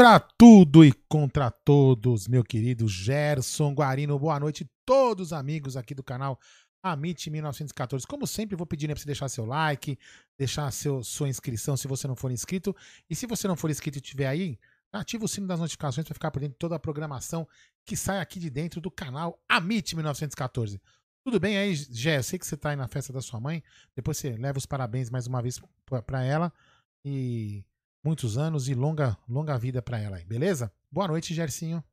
[0.00, 4.18] Contra tudo e contra todos, meu querido Gerson Guarino.
[4.18, 6.40] Boa noite, todos os amigos aqui do canal
[6.82, 8.06] Amit 1914.
[8.06, 9.98] Como sempre, vou pedir né, para você deixar seu like,
[10.38, 12.74] deixar seu, sua inscrição se você não for inscrito.
[13.10, 14.58] E se você não for inscrito e estiver aí,
[14.90, 17.46] ativa o sino das notificações para ficar por dentro de toda a programação
[17.84, 20.80] que sai aqui de dentro do canal Amit 1914.
[21.22, 22.16] Tudo bem aí, Gé?
[22.16, 23.62] Eu sei que você está aí na festa da sua mãe.
[23.94, 25.60] Depois você leva os parabéns mais uma vez
[26.06, 26.50] para ela.
[27.04, 27.62] E
[28.02, 30.72] muitos anos e longa, longa vida para ela aí, beleza?
[30.90, 31.84] Boa noite, Gercinho.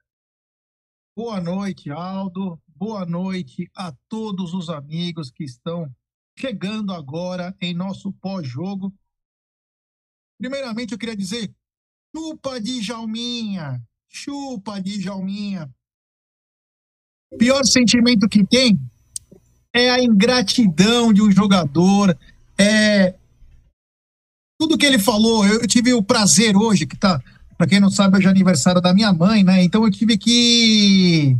[1.16, 2.62] Boa noite, Aldo.
[2.68, 5.90] Boa noite a todos os amigos que estão
[6.38, 8.94] chegando agora em nosso pós-jogo.
[10.38, 11.51] Primeiramente, eu queria dizer:
[12.16, 15.69] chupa de Jalminha, chupa de Jalminha.
[17.38, 18.79] Pior sentimento que tem
[19.74, 22.18] é a ingratidão de um jogador,
[22.57, 23.16] é
[24.59, 27.22] tudo que ele falou, eu tive o prazer hoje, que tá,
[27.57, 29.63] para quem não sabe, hoje é aniversário da minha mãe, né?
[29.63, 31.38] Então eu tive que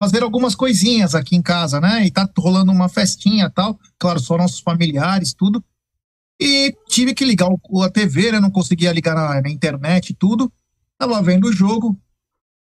[0.00, 2.04] fazer algumas coisinhas aqui em casa, né?
[2.06, 5.62] E tá rolando uma festinha tal, claro, só nossos familiares, tudo.
[6.40, 8.40] E tive que ligar a TV, né?
[8.40, 10.52] Não conseguia ligar na, na internet e tudo.
[10.96, 11.98] Tava vendo o jogo.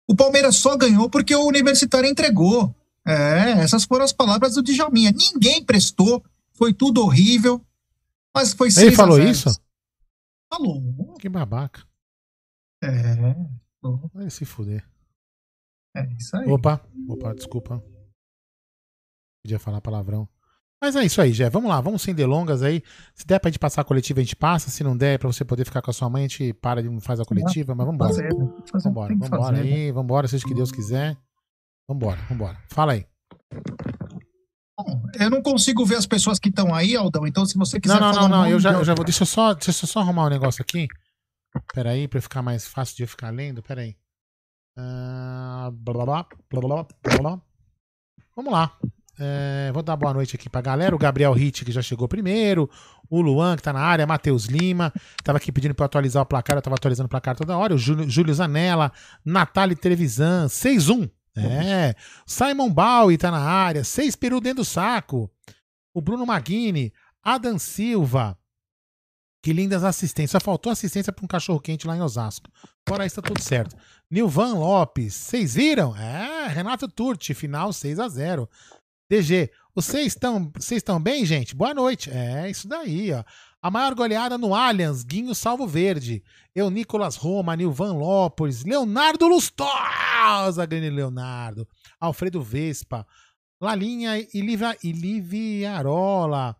[0.07, 2.73] O Palmeiras só ganhou porque o Universitário entregou.
[3.05, 5.11] É, essas foram as palavras do Djalminha.
[5.11, 6.23] Ninguém prestou,
[6.53, 7.61] foi tudo horrível.
[8.35, 9.49] Mas foi Ele falou isso?
[10.51, 11.15] Falou.
[11.19, 11.85] Que babaca.
[12.83, 12.89] É.
[14.13, 14.87] Vai se fuder.
[15.95, 16.49] É isso aí.
[16.49, 17.83] Opa, opa, desculpa.
[19.43, 20.29] Podia falar palavrão.
[20.79, 21.49] Mas é isso aí, Jé.
[21.49, 22.83] Vamos lá, vamos sem delongas aí.
[23.15, 24.69] Se der pra gente passar a coletiva, a gente passa.
[24.69, 26.83] Se não der, é pra você poder ficar com a sua mãe, a gente para
[26.83, 27.73] de fazer a coletiva.
[27.73, 28.09] Mas vambora.
[28.13, 28.29] Fazer,
[28.71, 29.91] fazer, vambora, vambora fazer, aí, né?
[29.91, 31.17] vambora, seja o que Deus quiser.
[31.89, 32.61] Vambora, vambora.
[32.69, 33.07] Fala aí.
[35.19, 37.25] Eu não consigo ver as pessoas que estão aí, Aldão.
[37.25, 38.49] Então, se você quiser Não, não, falar não, um não.
[38.49, 39.03] Eu já, eu já vou.
[39.03, 40.87] Deixa eu só, deixa eu só arrumar um negócio aqui.
[41.73, 43.63] Pera aí, pra ficar mais fácil de eu ficar lendo.
[43.63, 43.95] Pera aí.
[44.77, 47.41] Ah, blá, blá, blá, blá, blá, blá.
[48.35, 48.77] Vamos lá.
[49.19, 50.95] É, vou dar boa noite aqui pra galera.
[50.95, 52.69] O Gabriel Ritt, que já chegou primeiro.
[53.09, 54.05] O Luan, que tá na área.
[54.05, 54.93] Matheus Lima.
[55.23, 56.57] Tava aqui pedindo pra eu atualizar o placar.
[56.57, 57.73] Eu tava atualizando o placar toda hora.
[57.73, 58.91] O Júlio, Júlio Zanella.
[59.25, 60.45] Natália Trevisan.
[60.45, 61.09] 6-1.
[61.41, 61.95] É.
[62.25, 63.83] Simon Bowie tá na área.
[63.83, 65.29] 6 peru dentro do saco.
[65.93, 66.93] O Bruno Maguini.
[67.23, 68.37] Adam Silva.
[69.43, 70.31] Que lindas assistências.
[70.31, 72.49] Só faltou assistência pra um cachorro quente lá em Osasco.
[72.87, 73.75] Fora isso, tá tudo certo.
[74.09, 75.13] Nilvan Lopes.
[75.13, 75.95] Vocês viram?
[75.95, 76.47] É.
[76.47, 77.33] Renato Turti.
[77.33, 78.49] Final 6 a 0
[79.09, 81.55] DG, vocês estão vocês estão bem, gente?
[81.55, 82.09] Boa noite.
[82.11, 83.23] É, isso daí, ó.
[83.61, 86.23] A maior goleada no Allianz, Guinho Salvo Verde.
[86.53, 91.67] Eu, Nicolas Roma, Nilvan Lopes, Leonardo Lustosa, grande Leonardo.
[91.99, 93.05] Alfredo Vespa,
[93.59, 96.55] Lalinha e Livia, Liviarola.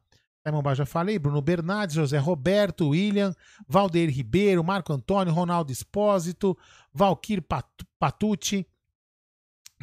[0.46, 1.20] Simon Bar, já falei.
[1.20, 3.34] Bruno Bernardes, José Roberto, William,
[3.68, 6.58] Valdeir Ribeiro, Marco Antônio, Ronaldo Espósito,
[6.94, 8.66] Valquir Pat- Patucci.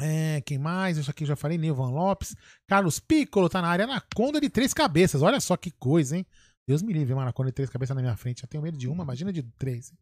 [0.01, 0.97] É, quem mais?
[0.97, 2.35] Isso aqui eu já falei, Nilvan Lopes.
[2.67, 3.85] Carlos Piccolo tá na área.
[3.85, 5.21] Anaconda de três cabeças.
[5.21, 6.25] Olha só que coisa, hein?
[6.67, 8.43] Deus me livre, uma anaconda de três cabeças na minha frente.
[8.43, 9.93] Eu tenho medo de uma, imagina de três.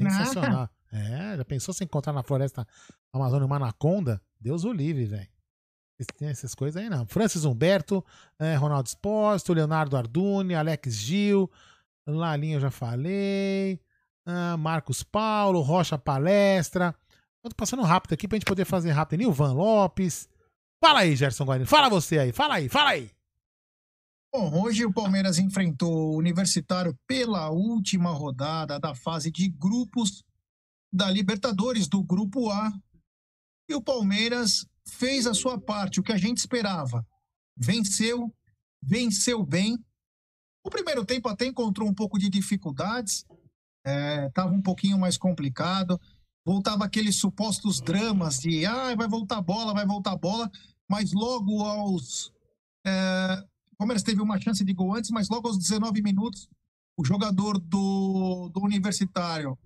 [0.00, 0.68] Sensacional.
[0.92, 2.66] É, já pensou se encontrar na floresta
[3.12, 4.22] amazônica uma anaconda?
[4.40, 5.28] Deus o livre, velho.
[6.16, 7.06] Tem essas coisas aí não.
[7.06, 8.04] Francis Humberto,
[8.38, 11.50] é, Ronaldo Espósito, Leonardo Arduni, Alex Gil,
[12.06, 13.80] Lalinha eu já falei,
[14.26, 16.94] ah, Marcos Paulo, Rocha Palestra.
[17.42, 19.20] Eu tô passando rápido aqui pra gente poder fazer rápido.
[19.20, 20.28] Nilvan Lopes.
[20.82, 21.66] Fala aí, Gerson Guarino.
[21.66, 22.32] Fala você aí.
[22.32, 23.10] Fala aí, fala aí.
[24.36, 30.24] Bom, hoje o Palmeiras enfrentou o Universitário pela última rodada da fase de grupos
[30.92, 32.72] da Libertadores, do Grupo A.
[33.70, 37.06] E o Palmeiras fez a sua parte, o que a gente esperava.
[37.56, 38.34] Venceu
[38.82, 39.78] venceu bem.
[40.66, 43.24] O primeiro tempo até encontrou um pouco de dificuldades,
[43.86, 45.96] estava é, um pouquinho mais complicado.
[46.44, 50.50] Voltava aqueles supostos dramas de ah, vai voltar bola, vai voltar bola,
[50.90, 52.32] mas logo aos.
[52.84, 56.48] É, o Palmeiras teve uma chance de gol antes, mas logo aos 19 minutos,
[56.96, 59.58] o jogador do, do Universitário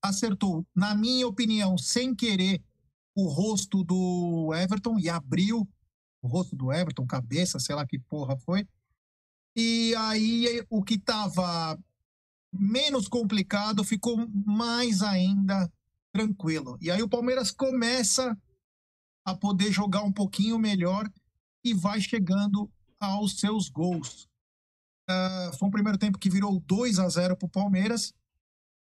[0.00, 2.62] acertou, na minha opinião, sem querer,
[3.16, 5.68] o rosto do Everton e abriu
[6.22, 8.66] o rosto do Everton, cabeça, sei lá que porra foi.
[9.56, 11.76] E aí o que estava
[12.52, 14.16] menos complicado ficou
[14.46, 15.68] mais ainda
[16.12, 16.78] tranquilo.
[16.80, 18.38] E aí o Palmeiras começa
[19.24, 21.10] a poder jogar um pouquinho melhor
[21.64, 24.28] e vai chegando aos seus gols.
[25.08, 28.12] Uh, foi um primeiro tempo que virou 2 a 0 para o Palmeiras,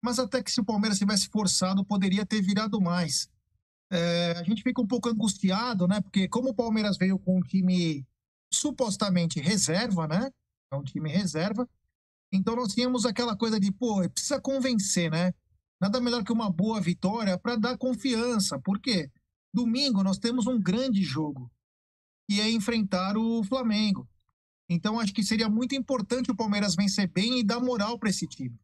[0.04, 3.30] mas até que se o Palmeiras tivesse forçado, poderia ter virado mais.
[3.92, 6.00] É, a gente fica um pouco angustiado, né?
[6.02, 8.06] Porque como o Palmeiras veio com um time
[8.54, 10.32] supostamente reserva, né?
[10.72, 11.68] É um time reserva.
[12.32, 15.34] Então nós tínhamos aquela coisa de, pô, precisa convencer, né?
[15.82, 18.60] Nada melhor que uma boa vitória para dar confiança.
[18.60, 19.10] Por quê?
[19.54, 21.50] Domingo nós temos um grande jogo,
[22.30, 24.08] que é enfrentar o Flamengo.
[24.70, 28.28] Então acho que seria muito importante o Palmeiras vencer bem e dar moral para esse
[28.28, 28.56] time.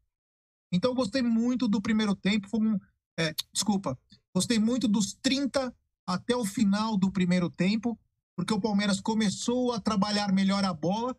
[0.72, 2.48] Então gostei muito do primeiro tempo.
[2.48, 2.80] Foi um,
[3.18, 3.98] é, desculpa,
[4.32, 5.76] gostei muito dos 30
[6.06, 8.00] até o final do primeiro tempo,
[8.36, 11.18] porque o Palmeiras começou a trabalhar melhor a bola.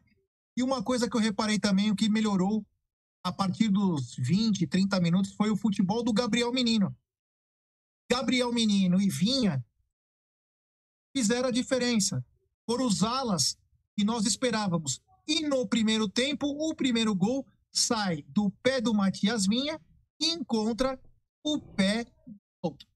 [0.57, 2.65] E uma coisa que eu reparei também, o que melhorou
[3.25, 6.97] a partir dos 20, 30 minutos, foi o futebol do Gabriel Menino.
[8.09, 9.67] Gabriel Menino e Vinha
[11.13, 12.25] fizeram a diferença.
[12.67, 13.57] Foram os alas
[13.97, 15.01] que nós esperávamos.
[15.27, 19.81] E no primeiro tempo, o primeiro gol sai do pé do Matias Vinha
[20.21, 21.01] e encontra
[21.43, 22.07] o pé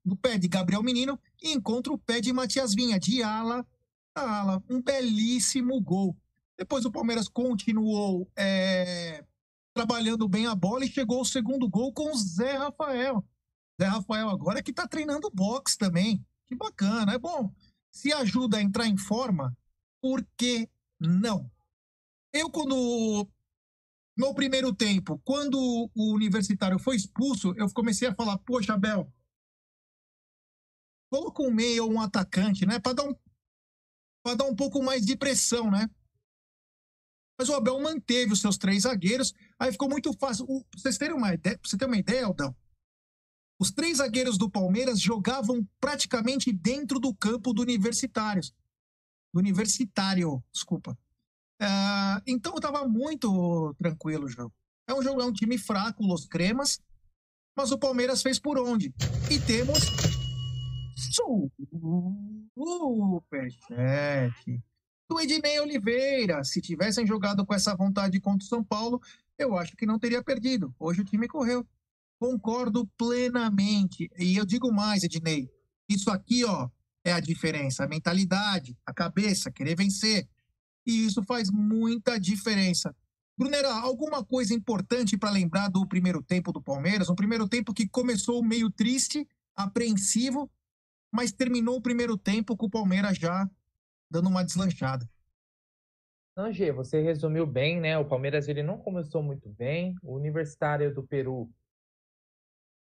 [0.05, 3.65] do pé de Gabriel Menino e encontra o pé de Matias Vinha, de ala
[4.15, 4.65] a ala.
[4.69, 6.17] Um belíssimo gol.
[6.59, 9.25] Depois o Palmeiras continuou é,
[9.73, 13.25] trabalhando bem a bola e chegou ao segundo gol com o Zé Rafael.
[13.81, 16.25] Zé Rafael agora que está treinando boxe também.
[16.49, 17.53] Que bacana, é bom.
[17.91, 19.57] Se ajuda a entrar em forma,
[20.01, 21.51] por que não?
[22.33, 23.29] Eu, quando.
[24.17, 25.57] No primeiro tempo, quando
[25.95, 29.11] o universitário foi expulso, eu comecei a falar: Poxa, Abel,
[31.11, 32.79] coloca um meio ou um atacante, né?
[32.79, 35.89] Para dar, um, dar um pouco mais de pressão, né?
[37.39, 40.47] Mas o Abel manteve os seus três zagueiros, aí ficou muito fácil.
[40.47, 42.55] Pra vocês terem uma ideia, você ter uma ideia, Aldão,
[43.59, 48.53] os três zagueiros do Palmeiras jogavam praticamente dentro do campo do Universitários
[49.35, 50.99] Universitário, desculpa.
[51.63, 54.53] Uh, então estava muito tranquilo o jogo.
[54.89, 56.81] É um jogo, é um time fraco, Los Cremas,
[57.57, 58.93] mas o Palmeiras fez por onde?
[59.31, 59.79] E temos
[63.11, 64.63] superchat
[65.09, 66.45] do Ednei Oliveira.
[66.45, 69.01] Se tivessem jogado com essa vontade contra o São Paulo,
[69.37, 70.75] eu acho que não teria perdido.
[70.79, 71.67] Hoje o time correu.
[72.19, 74.11] Concordo plenamente.
[74.19, 75.51] E eu digo mais, Ednei.
[75.89, 76.69] Isso aqui, ó,
[77.05, 77.85] é a diferença.
[77.85, 80.29] A mentalidade, a cabeça, querer vencer.
[80.87, 82.95] E isso faz muita diferença.
[83.39, 87.09] Brunera, alguma coisa importante para lembrar do primeiro tempo do Palmeiras?
[87.09, 89.27] Um primeiro tempo que começou meio triste,
[89.57, 90.51] apreensivo,
[91.11, 93.49] mas terminou o primeiro tempo com o Palmeiras já
[94.11, 95.09] dando uma deslanchada.
[96.37, 97.99] Angê, você resumiu bem, né?
[97.99, 99.95] O Palmeiras ele não começou muito bem.
[100.03, 101.51] O Universitário do Peru,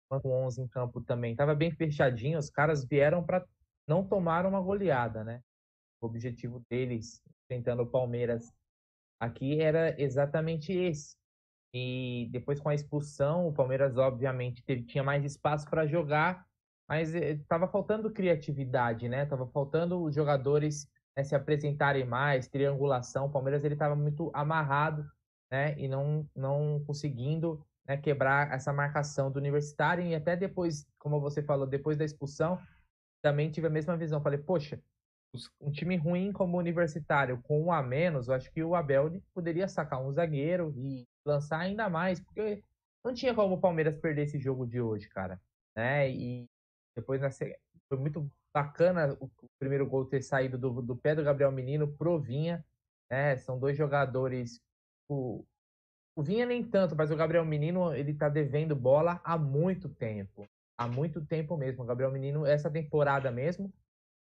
[0.10, 2.38] com 11 em campo também, estava bem fechadinho.
[2.38, 3.46] Os caras vieram para
[3.91, 5.41] não tomar uma goleada, né?
[6.01, 8.53] O objetivo deles, enfrentando o Palmeiras
[9.19, 11.17] aqui, era exatamente esse.
[11.74, 16.45] E depois com a expulsão, o Palmeiras obviamente teve, tinha mais espaço para jogar,
[16.88, 19.25] mas estava eh, faltando criatividade, né?
[19.25, 23.25] Tava faltando os jogadores né, se apresentarem mais, triangulação.
[23.25, 25.05] O Palmeiras ele estava muito amarrado,
[25.51, 25.77] né?
[25.77, 31.43] E não não conseguindo né, quebrar essa marcação do Universitário e até depois, como você
[31.43, 32.57] falou, depois da expulsão,
[33.22, 34.22] também tive a mesma visão.
[34.22, 34.82] Falei, poxa,
[35.60, 39.22] um time ruim como o Universitário, com um a menos, eu acho que o Abel
[39.34, 42.63] poderia sacar um zagueiro e lançar ainda mais, porque
[43.04, 45.40] não tinha como o Palmeiras perder esse jogo de hoje, cara.
[45.75, 46.10] Né?
[46.12, 46.50] E
[46.96, 47.46] depois nessa,
[47.88, 51.88] foi muito bacana o, o primeiro gol ter saído do, do pé do Gabriel Menino
[51.88, 52.63] pro Vinha.
[53.10, 53.38] Né?
[53.38, 54.60] São dois jogadores.
[55.10, 55.46] O,
[56.16, 60.48] o Vinha nem tanto, mas o Gabriel Menino ele tá devendo bola há muito tempo
[60.83, 61.83] há muito tempo mesmo.
[61.83, 63.71] O Gabriel Menino, essa temporada mesmo,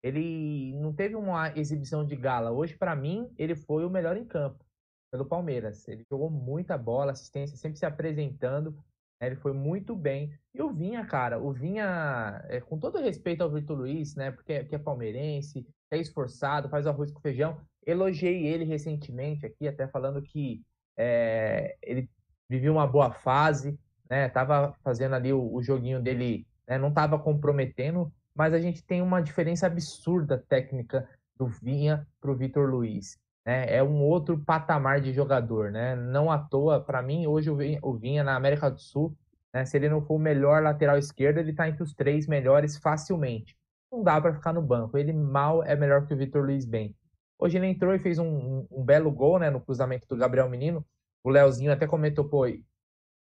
[0.03, 2.51] ele não teve uma exibição de gala.
[2.51, 4.65] Hoje, para mim, ele foi o melhor em campo
[5.11, 5.87] pelo Palmeiras.
[5.89, 8.73] Ele jogou muita bola, assistência, sempre se apresentando.
[9.21, 9.29] Né?
[9.29, 10.33] Ele foi muito bem.
[10.55, 14.31] E o Vinha, cara, o Vinha, é, com todo respeito ao Vitor Luiz, né?
[14.31, 17.61] Porque, porque é palmeirense, é esforçado, faz arroz com feijão.
[17.87, 20.63] elogiei ele recentemente aqui, até falando que
[20.97, 22.09] é, ele
[22.49, 23.79] vivia uma boa fase,
[24.11, 24.29] né?
[24.29, 26.79] Tava fazendo ali o, o joguinho dele, né?
[26.79, 32.37] não tava comprometendo, mas a gente tem uma diferença absurda técnica do Vinha para o
[32.37, 33.19] Vitor Luiz.
[33.45, 33.75] Né?
[33.75, 35.97] É um outro patamar de jogador, né?
[35.97, 39.17] Não à toa, para mim, hoje o Vinha na América do Sul,
[39.53, 39.65] né?
[39.65, 43.57] se ele não for o melhor lateral esquerdo, ele está entre os três melhores facilmente.
[43.91, 44.97] Não dá para ficar no banco.
[44.97, 46.95] Ele mal é melhor que o Vitor Luiz bem.
[47.37, 49.51] Hoje ele entrou e fez um, um, um, belo gol, né?
[49.51, 50.87] No cruzamento do Gabriel Menino.
[51.25, 52.47] O Leozinho até comentou, pô,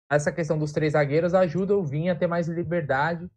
[0.09, 3.29] essa questão dos três zagueiros ajuda o Vinha a ter mais liberdade.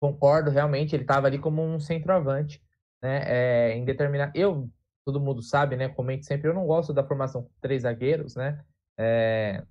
[0.00, 2.62] Concordo, realmente, ele estava ali como um centroavante,
[3.00, 3.22] né?
[3.26, 4.32] É, em determinar.
[4.34, 4.68] Eu,
[5.04, 5.88] todo mundo sabe, né?
[5.88, 8.62] Comento sempre, eu não gosto da formação com três zagueiros, né?
[8.98, 9.62] É,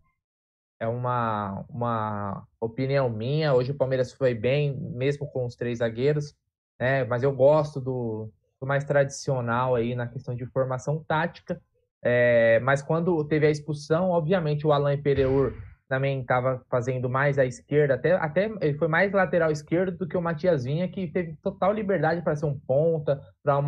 [0.80, 3.54] é uma, uma opinião minha.
[3.54, 6.36] Hoje o Palmeiras foi bem, mesmo com os três zagueiros,
[6.80, 7.04] né?
[7.04, 11.62] Mas eu gosto do, do mais tradicional aí na questão de formação tática.
[12.02, 15.54] É, mas quando teve a expulsão, obviamente o Alain Pereur
[15.92, 20.16] também estava fazendo mais à esquerda, até, até ele foi mais lateral esquerdo do que
[20.16, 23.60] o Matias Vinha, que teve total liberdade para ser um ponta, para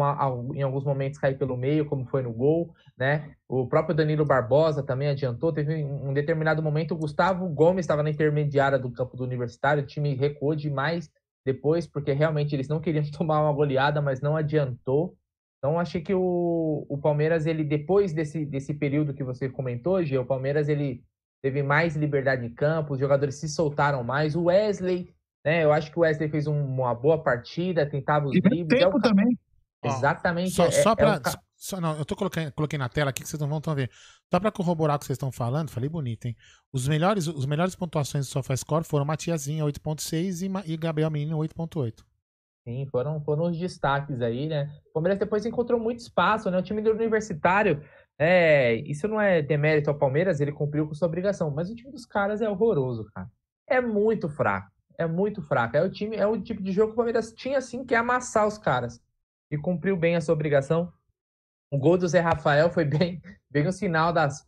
[0.56, 3.34] em alguns momentos cair pelo meio, como foi no gol, né?
[3.46, 8.10] O próprio Danilo Barbosa também adiantou, teve um determinado momento o Gustavo Gomes estava na
[8.10, 11.12] intermediária do campo do Universitário, o time recuou demais
[11.46, 15.13] depois, porque realmente eles não queriam tomar uma goleada, mas não adiantou.
[15.58, 20.18] Então achei que o, o Palmeiras, ele depois desse, desse período que você comentou, Gê,
[20.18, 21.03] o Palmeiras ele
[21.44, 24.34] teve mais liberdade em campo, os jogadores se soltaram mais.
[24.34, 25.14] O Wesley,
[25.46, 25.64] né?
[25.64, 28.82] Eu acho que o Wesley fez um, uma boa partida, tentava os dribles.
[28.82, 29.38] É tempo é também.
[29.84, 30.52] Exatamente.
[30.52, 31.16] Só, é, só para.
[31.16, 33.76] É só, não, eu tô colocando, coloquei na tela aqui que vocês não vão tão
[33.76, 33.90] ver.
[34.32, 36.36] Só para corroborar o que vocês estão falando, falei bonito, hein?
[36.72, 42.04] Os melhores, os melhores pontuações do SofaScore foram Matiazinha 8.6 e, e Gabriel Menino 8.8.
[42.66, 44.74] Sim, foram, foram os destaques aí, né?
[44.90, 46.58] O Palmeiras depois encontrou muito espaço, né?
[46.58, 47.84] O time do Universitário
[48.24, 51.92] é, isso não é demérito ao Palmeiras, ele cumpriu com sua obrigação, mas o time
[51.92, 53.30] dos caras é horroroso, cara.
[53.68, 55.77] É muito fraco, é muito fraco.
[55.77, 58.48] É o time, é o tipo de jogo que o Palmeiras tinha assim que amassar
[58.48, 59.01] os caras.
[59.51, 60.92] E cumpriu bem a sua obrigação.
[61.72, 64.48] O gol do Zé Rafael foi bem, bem o sinal das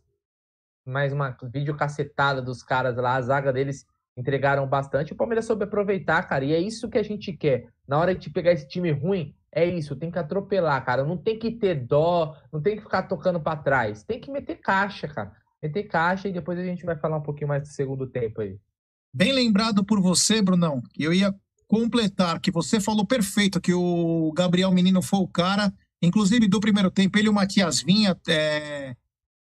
[0.84, 3.84] mais uma vídeo cacetada dos caras lá, a zaga deles
[4.16, 5.12] entregaram bastante.
[5.12, 7.68] O Palmeiras soube aproveitar, cara, e é isso que a gente quer.
[7.86, 11.04] Na hora de pegar esse time ruim, é isso, tem que atropelar, cara.
[11.04, 14.02] Não tem que ter dó, não tem que ficar tocando para trás.
[14.02, 15.32] Tem que meter caixa, cara.
[15.62, 18.58] Meter caixa e depois a gente vai falar um pouquinho mais do segundo tempo aí.
[19.14, 21.34] Bem lembrado por você, Brunão, eu ia
[21.66, 26.90] completar, que você falou perfeito, que o Gabriel Menino foi o cara, inclusive do primeiro
[26.90, 28.94] tempo, ele e o Matias Vinha é,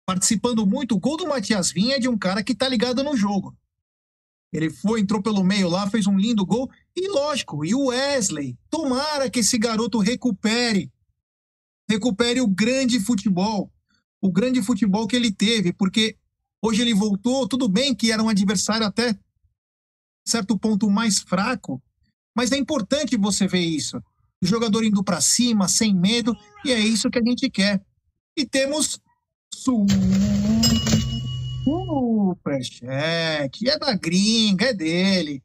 [0.06, 0.94] participando muito.
[0.94, 3.56] O gol do Matias Vinha é de um cara que tá ligado no jogo.
[4.54, 6.70] Ele foi, entrou pelo meio lá, fez um lindo gol.
[6.94, 8.56] E lógico, e o Wesley?
[8.70, 10.92] Tomara que esse garoto recupere.
[11.90, 13.68] Recupere o grande futebol.
[14.22, 16.16] O grande futebol que ele teve, porque
[16.62, 19.18] hoje ele voltou, tudo bem que era um adversário até
[20.24, 21.82] certo ponto mais fraco,
[22.34, 23.98] mas é importante você ver isso.
[24.40, 26.32] O jogador indo para cima, sem medo,
[26.64, 27.84] e é isso que a gente quer.
[28.36, 29.00] E temos
[31.94, 35.42] Superchat, é da gringa, é dele.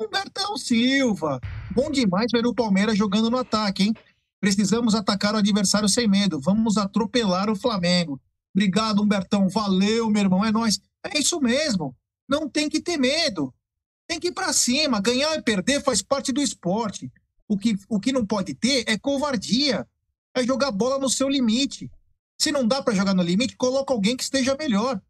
[0.00, 1.40] Humbertão Silva.
[1.70, 3.94] Bom demais ver o Palmeiras jogando no ataque, hein?
[4.40, 6.40] Precisamos atacar o adversário sem medo.
[6.40, 8.20] Vamos atropelar o Flamengo.
[8.52, 9.48] Obrigado, Humbertão.
[9.48, 10.44] Valeu, meu irmão.
[10.44, 10.80] É nós.
[11.04, 11.96] É isso mesmo.
[12.28, 13.54] Não tem que ter medo.
[14.08, 15.00] Tem que ir para cima.
[15.00, 17.12] Ganhar e perder faz parte do esporte.
[17.46, 19.86] O que, o que não pode ter é covardia.
[20.34, 21.88] É jogar bola no seu limite.
[22.40, 25.00] Se não dá para jogar no limite, coloca alguém que esteja melhor.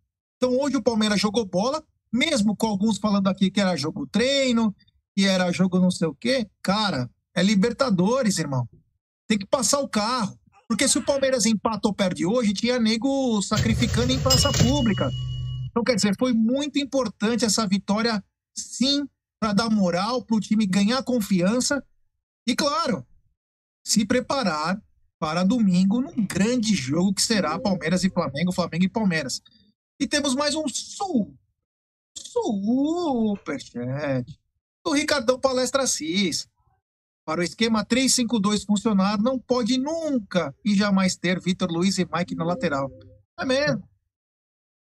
[0.42, 1.80] Então hoje o Palmeiras jogou bola,
[2.12, 4.74] mesmo com alguns falando aqui que era jogo treino,
[5.14, 6.48] que era jogo não sei o quê.
[6.60, 8.68] Cara, é Libertadores, irmão.
[9.28, 10.36] Tem que passar o carro.
[10.66, 15.08] Porque se o Palmeiras empata ou perde hoje, tinha nego sacrificando em praça pública.
[15.70, 18.20] Então, quer dizer, foi muito importante essa vitória,
[18.52, 19.06] sim,
[19.38, 21.80] para dar moral, para o time ganhar confiança.
[22.48, 23.06] E, claro,
[23.86, 24.82] se preparar
[25.20, 29.40] para domingo num grande jogo que será Palmeiras e Flamengo, Flamengo e Palmeiras.
[30.02, 31.32] E temos mais um su
[32.18, 33.46] superchat
[34.84, 36.48] do Ricardão Palestra Assis.
[37.24, 42.34] Para o esquema 352 funcionar, não pode nunca e jamais ter Vitor Luiz e Mike
[42.34, 42.90] na lateral.
[43.38, 43.88] É mesmo.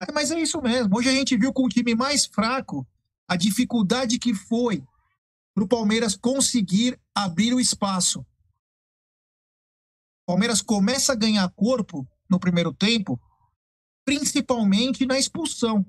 [0.02, 0.98] É, mas é isso mesmo.
[0.98, 2.84] Hoje a gente viu com o time mais fraco
[3.28, 4.84] a dificuldade que foi
[5.54, 8.22] para o Palmeiras conseguir abrir o espaço.
[10.24, 13.22] O Palmeiras começa a ganhar corpo no primeiro tempo
[14.06, 15.86] principalmente na expulsão.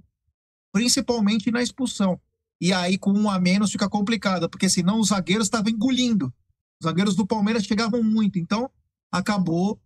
[0.73, 2.21] Principalmente na expulsão.
[2.61, 6.33] E aí, com um a menos, fica complicado, porque senão os zagueiros estavam engolindo.
[6.80, 8.38] Os zagueiros do Palmeiras chegavam muito.
[8.38, 8.71] Então,
[9.11, 9.80] acabou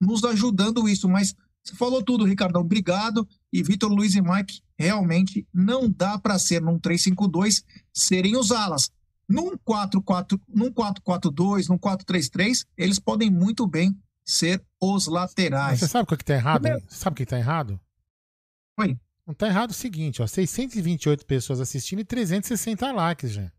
[0.00, 1.08] nos ajudando isso.
[1.08, 2.62] Mas você falou tudo, Ricardão.
[2.62, 3.28] Obrigado.
[3.52, 8.90] E Vitor Luiz e Mike, realmente não dá para ser num 3-5-2 serem os alas.
[9.28, 15.70] Num 4-4, num 4-4-2, num 4-3-3, eles podem muito bem ser os laterais.
[15.70, 16.62] Mas você sabe o que tá errado?
[16.62, 16.86] Primeiro...
[16.88, 17.80] Sabe o que tá errado?
[18.80, 18.98] Oi.
[19.24, 23.52] Não tá errado o seguinte, ó, 628 pessoas assistindo e 360 likes, já.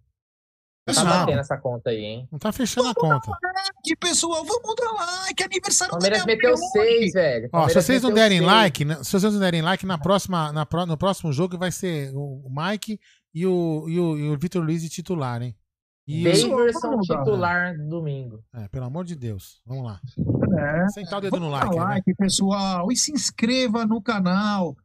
[0.85, 2.27] Tá batendo essa conta aí, hein?
[2.29, 3.31] Não tá fechando a conta.
[3.31, 7.49] Like, pessoal, vamos dar like, aniversário Palmeiras meteu 6, velho.
[7.53, 8.51] Ó, se vocês não derem seis.
[8.51, 12.49] like, se vocês não derem like, na próxima, na, no próximo jogo vai ser o
[12.49, 12.99] Mike
[13.33, 15.55] e o, e o, e o Vitor Luiz de titular, hein?
[16.05, 18.43] E Daverson titular domingo.
[18.53, 19.61] É, pelo amor de Deus.
[19.65, 20.01] Vamos lá.
[20.59, 20.87] É.
[20.89, 21.75] Sentar o dedo Vamos no like.
[21.75, 22.15] like né?
[22.17, 22.91] pessoal.
[22.91, 24.75] E se inscreva no canal.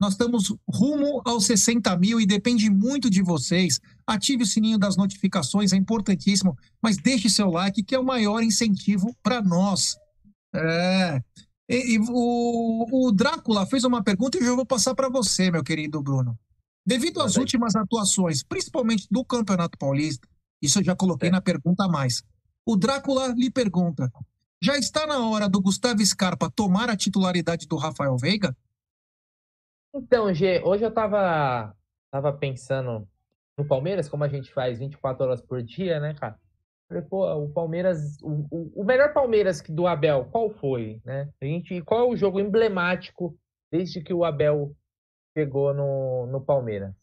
[0.00, 3.80] Nós estamos rumo aos 60 mil e depende muito de vocês.
[4.06, 6.56] Ative o sininho das notificações, é importantíssimo.
[6.80, 9.96] Mas deixe seu like, que é o maior incentivo para nós.
[10.54, 11.20] É.
[11.68, 15.50] E, e o, o, Drácula fez uma pergunta e eu já vou passar para você,
[15.50, 16.38] meu querido Bruno.
[16.86, 20.26] Devido às últimas atuações, principalmente do Campeonato Paulista,
[20.62, 21.32] isso eu já coloquei é.
[21.32, 22.22] na pergunta a mais.
[22.66, 24.10] O Drácula lhe pergunta:
[24.62, 28.56] já está na hora do Gustavo Scarpa tomar a titularidade do Rafael Veiga?
[29.94, 31.74] Então, G, hoje eu tava,
[32.10, 33.08] tava pensando
[33.58, 36.38] no Palmeiras, como a gente faz 24 horas por dia, né, cara?
[36.88, 41.28] Falei, pô, o Palmeiras, o, o, o melhor Palmeiras do Abel, qual foi, né?
[41.40, 43.36] A gente, qual é o jogo emblemático
[43.70, 44.74] desde que o Abel
[45.36, 46.94] chegou no, no Palmeiras?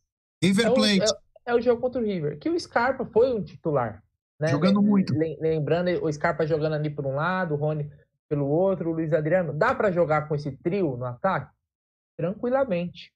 [0.44, 1.14] River Plate.
[1.46, 4.04] É o, jogo contra o River, que o Scarpa foi um titular.
[4.40, 4.48] Né?
[4.48, 5.14] Jogando muito.
[5.14, 7.90] Lembrando, o Scarpa jogando ali por um lado, o Rony
[8.28, 9.54] pelo outro, o Luiz Adriano.
[9.54, 11.56] Dá para jogar com esse trio no ataque?
[12.16, 13.14] tranquilamente.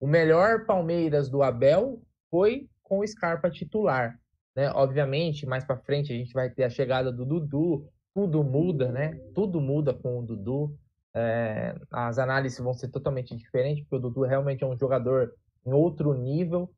[0.00, 4.18] O melhor Palmeiras do Abel foi com o Scarpa titular.
[4.54, 4.70] Né?
[4.72, 9.20] Obviamente, mais para frente a gente vai ter a chegada do Dudu, tudo muda, né?
[9.34, 10.76] Tudo muda com o Dudu.
[11.14, 15.32] É, as análises vão ser totalmente diferentes, porque o Dudu realmente é um jogador
[15.64, 16.70] em outro nível.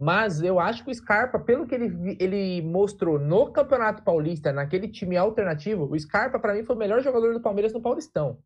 [0.00, 4.88] Mas eu acho que o Scarpa, pelo que ele, ele mostrou no Campeonato Paulista, naquele
[4.88, 8.38] time alternativo, o Scarpa, para mim, foi o melhor jogador do Palmeiras no Paulistão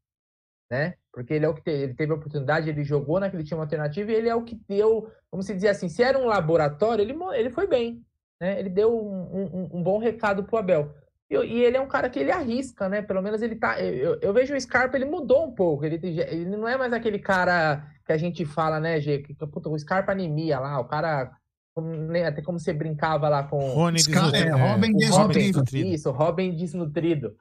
[0.70, 0.94] né?
[1.12, 4.10] Porque ele é o que teve, ele teve a oportunidade, ele jogou naquele time alternativo
[4.10, 7.50] e ele é o que deu, vamos dizer assim, se era um laboratório, ele, ele
[7.50, 8.04] foi bem,
[8.40, 8.58] né?
[8.58, 10.94] Ele deu um, um, um bom recado pro Abel.
[11.30, 13.02] E, e, ele é um cara que ele arrisca, né?
[13.02, 13.80] Pelo menos ele tá.
[13.80, 15.84] Eu, eu vejo o Scarpa, ele mudou um pouco.
[15.84, 19.18] Ele, ele não é mais aquele cara que a gente fala, né, Gê?
[19.18, 21.36] Que, puta, o Scarpa anemia lá, o cara.
[21.82, 23.58] Como, até como você brincava lá com.
[23.58, 24.48] Rony desnutrido.
[24.48, 25.88] É, Robin desnutrido.
[25.88, 27.36] Isso, Robin desnutrido.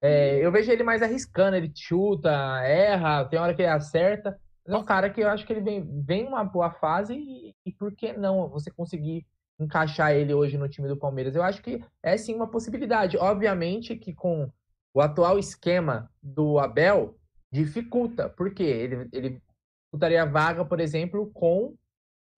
[0.00, 2.30] É, eu vejo ele mais arriscando, ele chuta,
[2.62, 4.38] erra, tem hora que ele acerta.
[4.64, 7.54] Mas é um cara que eu acho que ele vem, vem uma boa fase e,
[7.66, 9.26] e por que não você conseguir
[9.58, 11.34] encaixar ele hoje no time do Palmeiras?
[11.34, 13.18] Eu acho que é sim uma possibilidade.
[13.18, 14.50] Obviamente que com
[14.94, 17.16] o atual esquema do Abel
[17.52, 19.42] dificulta, porque ele, ele
[19.82, 21.74] disputaria vaga, por exemplo, com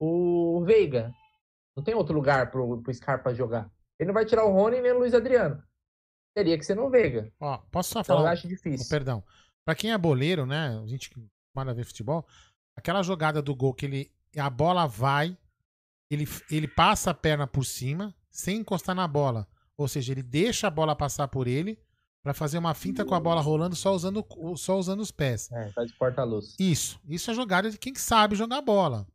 [0.01, 1.13] o Veiga.
[1.77, 3.71] Não tem outro lugar pro, pro Scarpa jogar.
[3.99, 5.63] Ele não vai tirar o Rony nem o Luiz Adriano
[6.35, 7.33] teria que ser no Veiga.
[7.41, 8.29] Ó, posso só então, falar?
[8.29, 8.87] eu acho difícil.
[8.87, 9.23] Oh, perdão.
[9.65, 10.81] Pra quem é boleiro, né?
[10.83, 11.23] A gente que
[11.55, 12.27] manda ver futebol,
[12.75, 14.11] aquela jogada do gol que ele.
[14.37, 15.37] A bola vai,
[16.11, 19.47] ele, ele passa a perna por cima, sem encostar na bola.
[19.77, 21.79] Ou seja, ele deixa a bola passar por ele
[22.23, 24.25] para fazer uma finta com a bola rolando só usando,
[24.57, 25.51] só usando os pés.
[25.53, 26.57] É, tá de porta-luz.
[26.59, 26.99] Isso.
[27.07, 29.07] Isso é jogada de quem sabe jogar bola.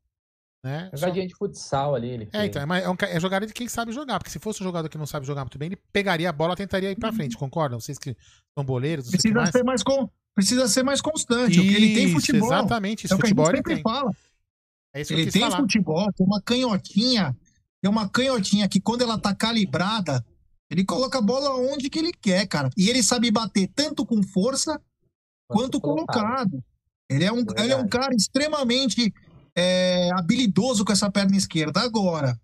[0.63, 0.89] Né?
[0.93, 1.27] Jogadinha Só...
[1.27, 2.09] de futsal ali.
[2.09, 4.61] Ele é, então, é, é, um, é jogada de quem sabe jogar, porque se fosse
[4.61, 6.97] um jogador que não sabe jogar muito bem, ele pegaria a bola e tentaria ir
[6.97, 7.39] pra frente, uhum.
[7.39, 7.79] concordam?
[7.79, 8.15] Vocês que
[8.57, 9.09] são boleiros.
[9.09, 9.49] Precisa mais...
[9.49, 10.09] ser mais com...
[10.35, 11.53] Precisa ser mais constante.
[11.53, 12.47] Isso, o que ele tem futebol.
[12.47, 13.83] Exatamente, isso, é futebol que a gente sempre tem.
[13.83, 14.11] fala.
[14.93, 15.57] É isso ele tem falar.
[15.57, 17.35] futebol, tem uma canhotinha,
[17.81, 20.23] tem uma canhotinha que quando ela tá calibrada,
[20.69, 22.69] ele coloca a bola onde que ele quer, cara.
[22.77, 24.79] E ele sabe bater tanto com força
[25.47, 26.51] quanto, quanto colocado.
[26.51, 26.63] colocado.
[27.09, 29.13] Ele é um, ele é um cara extremamente
[29.57, 31.81] é, habilidoso com essa perna esquerda.
[31.81, 32.39] Agora,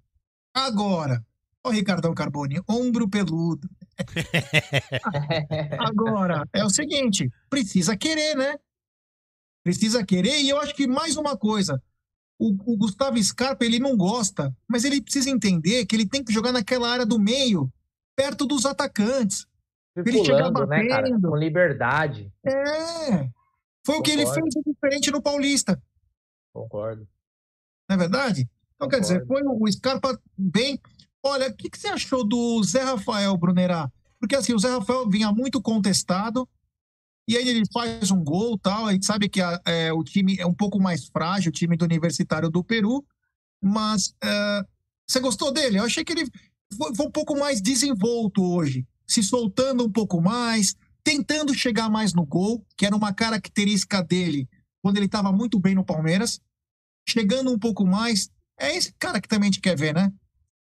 [0.52, 1.24] agora,
[1.64, 3.70] ó, Ricardão Carboni, ombro peludo.
[5.78, 8.56] agora, é o seguinte, precisa querer, né?
[9.64, 11.82] Precisa querer, e eu acho que mais uma coisa,
[12.40, 16.34] o, o, Gustavo Scarpa, ele não gosta, mas ele precisa entender que ele tem que
[16.34, 17.72] jogar naquela área do meio,
[18.16, 19.46] perto dos atacantes.
[19.96, 20.70] ele chegar batendo.
[20.70, 21.22] Né, cara?
[21.22, 22.34] Com liberdade.
[22.44, 23.30] É.
[23.86, 24.00] Foi Concordo.
[24.00, 25.80] o que ele fez diferente no Paulista.
[26.54, 27.08] Concordo.
[27.90, 28.42] Não é verdade?
[28.76, 28.96] Então, Concordo.
[28.96, 30.80] quer dizer, foi o Scarpa bem.
[31.24, 33.92] Olha, o que, que, você achou do Zé Rafael, Brunerá?
[34.20, 36.48] Porque assim, o Zé Rafael vinha muito contestado,
[37.28, 38.86] e aí ele faz um gol tal.
[38.86, 41.76] A gente sabe que a, é, o time é um pouco mais frágil, o time
[41.76, 43.04] do Universitário do Peru,
[43.62, 44.62] mas é,
[45.08, 45.80] você gostou dele?
[45.80, 46.26] Eu achei que ele
[46.78, 52.14] foi, foi um pouco mais desenvolto hoje, se soltando um pouco mais, tentando chegar mais
[52.14, 54.48] no gol, que era uma característica dele
[54.84, 56.42] quando ele estava muito bem no Palmeiras,
[57.08, 58.30] chegando um pouco mais.
[58.60, 60.12] É esse cara que também a gente quer ver, né?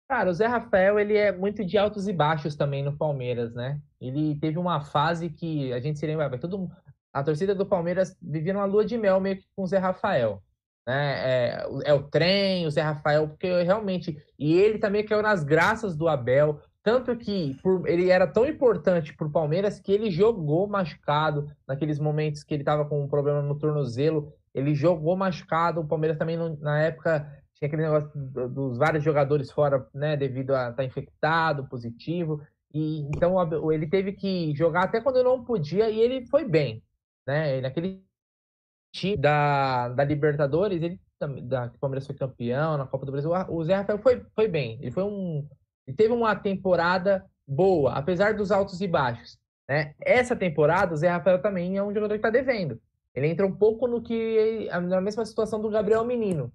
[0.08, 3.82] Cara, o Zé Rafael, ele é muito de altos e baixos também no Palmeiras, né?
[4.00, 6.70] Ele teve uma fase que a gente se lembra, todo
[7.12, 10.44] a torcida do Palmeiras vivia numa lua de mel meio que com o Zé Rafael.
[10.86, 11.54] Né?
[11.56, 14.22] É, é o trem, o Zé Rafael, porque realmente.
[14.38, 16.62] E ele também caiu nas graças do Abel.
[16.86, 21.98] Tanto que por, ele era tão importante para o Palmeiras que ele jogou machucado naqueles
[21.98, 24.32] momentos que ele estava com um problema no tornozelo.
[24.54, 25.82] Ele jogou machucado.
[25.82, 27.22] O Palmeiras também, na época,
[27.56, 28.12] tinha aquele negócio
[28.50, 32.40] dos vários jogadores fora, né, devido a estar tá infectado, positivo.
[32.72, 33.36] E então
[33.72, 36.84] ele teve que jogar até quando não podia e ele foi bem,
[37.26, 37.62] né?
[37.62, 38.06] Naquele
[38.94, 43.32] time da, da Libertadores, ele da que o Palmeiras foi campeão na Copa do Brasil,
[43.50, 44.78] o Zé Rafael foi, foi bem.
[44.82, 45.48] Ele foi um
[45.88, 49.38] ele teve uma temporada boa, apesar dos altos e baixos.
[49.68, 49.94] Né?
[50.00, 52.80] Essa temporada, o Zé Rafael também é um jogador que está devendo.
[53.14, 56.52] Ele entra um pouco no que na mesma situação do Gabriel Menino,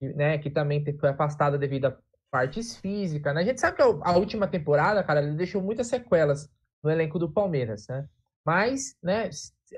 [0.00, 1.96] né, que também foi afastada devido a
[2.30, 3.34] partes físicas.
[3.34, 3.42] Né?
[3.42, 6.48] A gente sabe que a última temporada, cara, ele deixou muitas sequelas
[6.82, 8.08] no elenco do Palmeiras, né?
[8.44, 9.28] Mas, né,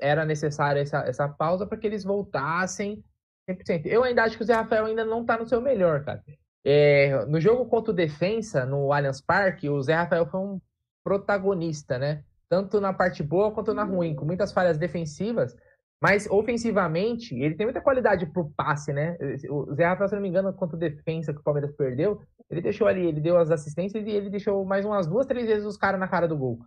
[0.01, 3.03] era necessária essa, essa pausa para que eles voltassem
[3.49, 3.85] 100%.
[3.85, 6.23] Eu ainda acho que o Zé Rafael ainda não está no seu melhor, cara.
[6.63, 10.61] É, no jogo contra o Defensa, no Allianz Parque, o Zé Rafael foi um
[11.03, 12.23] protagonista, né?
[12.49, 15.55] Tanto na parte boa quanto na ruim, com muitas falhas defensivas,
[16.01, 19.17] mas ofensivamente, ele tem muita qualidade pro passe, né?
[19.49, 22.61] O Zé Rafael, se não me engano, contra o Defensa que o Palmeiras perdeu, ele
[22.61, 25.77] deixou ali, ele deu as assistências e ele deixou mais umas duas, três vezes os
[25.77, 26.59] caras na cara do gol.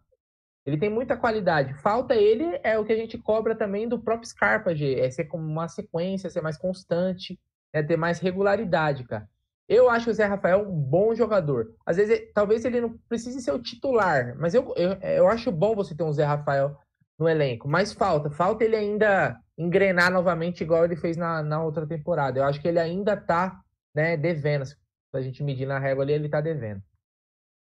[0.67, 1.75] Ele tem muita qualidade.
[1.75, 4.99] Falta ele é o que a gente cobra também do próprio Scarpa, G.
[4.99, 7.39] É ser como uma sequência, ser mais constante,
[7.73, 9.29] é ter mais regularidade, cara.
[9.69, 11.75] Eu acho o Zé Rafael um bom jogador.
[11.85, 15.75] Às vezes, talvez ele não precise ser o titular, mas eu, eu, eu acho bom
[15.75, 16.77] você ter um Zé Rafael
[17.19, 17.69] no elenco.
[17.69, 22.39] Mas falta, falta ele ainda engrenar novamente igual ele fez na, na outra temporada.
[22.39, 23.61] Eu acho que ele ainda tá
[23.95, 24.67] né, devendo.
[24.67, 24.77] Se
[25.15, 26.83] a gente medir na régua ali, ele tá devendo.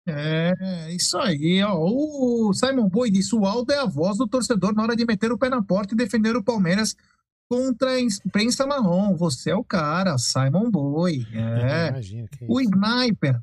[0.09, 1.63] É, isso aí.
[1.65, 1.79] Ó.
[1.79, 5.33] O Simon Boy disse: o Aldo é a voz do torcedor na hora de meter
[5.33, 6.95] o pé na porta e defender o Palmeiras
[7.49, 9.17] contra a imprensa marrom.
[9.17, 11.27] Você é o cara, Simon Boy.
[11.33, 11.89] É.
[11.89, 13.41] Imagina, o Sniper.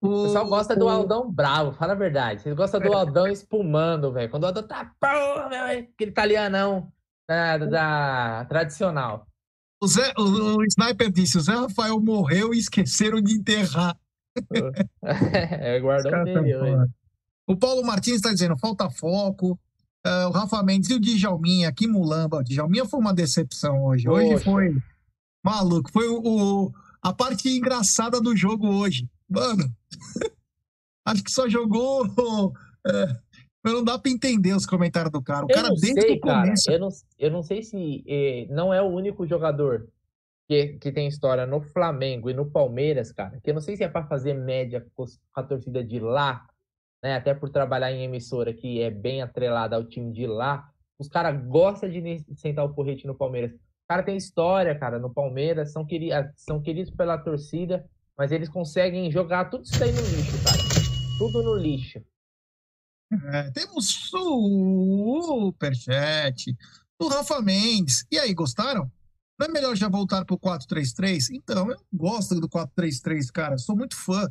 [0.00, 0.78] O, o pessoal gosta o...
[0.78, 2.42] do Aldão bravo, fala a verdade.
[2.42, 4.30] Vocês gostam do Aldão espumando, velho.
[4.30, 4.92] Quando o Aldão tá.
[5.00, 6.90] Aquele italianão
[7.28, 9.26] da, da tradicional.
[9.82, 13.96] O, Zé, o, o Sniper disse: o Zé Rafael morreu e esqueceram de enterrar.
[15.02, 16.54] é, guardou dele,
[17.46, 19.58] O Paulo Martins está dizendo: falta foco.
[20.06, 22.38] Uh, o Rafa Mendes e o Djalminha, que mulamba.
[22.38, 24.08] O Djalminha foi uma decepção hoje.
[24.08, 24.44] Hoje Poxa.
[24.44, 24.76] foi
[25.44, 25.90] maluco.
[25.92, 29.08] Foi o, o, a parte engraçada do jogo hoje.
[29.28, 29.70] Mano,
[31.04, 32.06] acho que só jogou.
[32.82, 33.14] É,
[33.62, 35.44] não dá para entender os comentários do cara.
[35.44, 36.64] O eu cara desde sei, o começo.
[36.64, 39.86] Cara, eu, não, eu não sei se eh, não é o único jogador
[40.48, 43.38] que, que tem história no Flamengo e no Palmeiras, cara.
[43.40, 46.46] Que eu não sei se é para fazer média com a torcida de lá
[47.02, 47.14] né?
[47.16, 51.42] Até por trabalhar em emissora que é bem atrelada ao time de lá, os caras
[51.46, 53.52] gostam de sentar o porrete no Palmeiras.
[53.52, 53.58] O
[53.88, 57.84] cara tem história, cara, no Palmeiras, são, queri são queridos pela torcida,
[58.16, 60.58] mas eles conseguem jogar tudo isso aí no lixo, cara.
[61.18, 62.00] Tudo no lixo.
[63.32, 64.08] É, temos
[65.08, 66.56] superchat
[67.00, 68.04] do Rafa Mendes.
[68.10, 68.90] E aí, gostaram?
[69.38, 71.30] Não é melhor já voltar pro 4-3-3?
[71.32, 73.56] Então, eu gosto do 4-3-3, cara.
[73.56, 74.30] Sou muito fã.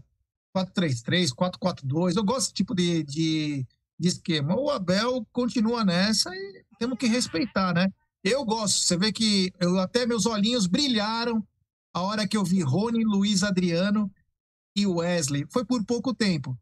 [0.55, 2.15] 4-3-3, 4-4-2.
[2.15, 3.67] Eu gosto desse tipo de, de,
[3.99, 4.55] de, esquema.
[4.55, 7.91] O Abel continua nessa e temos que respeitar, né?
[8.23, 8.79] Eu gosto.
[8.79, 11.45] Você vê que eu, até meus olhinhos brilharam
[11.93, 14.11] a hora que eu vi Rony, Luiz Adriano
[14.75, 15.45] e Wesley.
[15.49, 16.57] Foi por pouco tempo.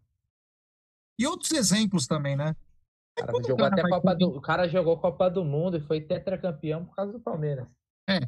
[1.19, 2.55] E outros exemplos também, né?
[3.19, 6.85] O cara, jogou até Copa do, o cara jogou Copa do Mundo e foi tetracampeão
[6.85, 7.67] por causa do Palmeiras.
[8.07, 8.19] É.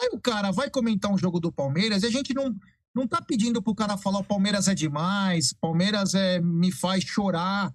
[0.00, 2.52] Aí o cara vai comentar um jogo do Palmeiras e a gente não,
[2.92, 7.72] não tá pedindo pro cara falar o Palmeiras é demais, Palmeiras é, me faz chorar.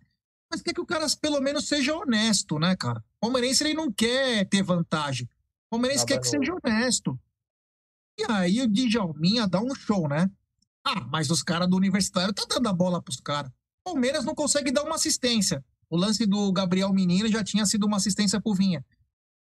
[0.52, 3.00] Mas quer que o cara pelo menos seja honesto, né, cara?
[3.18, 5.28] O palmeirense ele não quer ter vantagem.
[5.68, 7.20] O palmeirense quer que seja honesto.
[8.18, 10.30] E aí o Djalminha dá um show, né?
[10.84, 13.52] Ah, mas os caras do universitário tá dando a bola pros caras.
[13.84, 15.64] Palmeiras não consegue dar uma assistência.
[15.90, 18.86] O lance do Gabriel Menino já tinha sido uma assistência pro Vinha.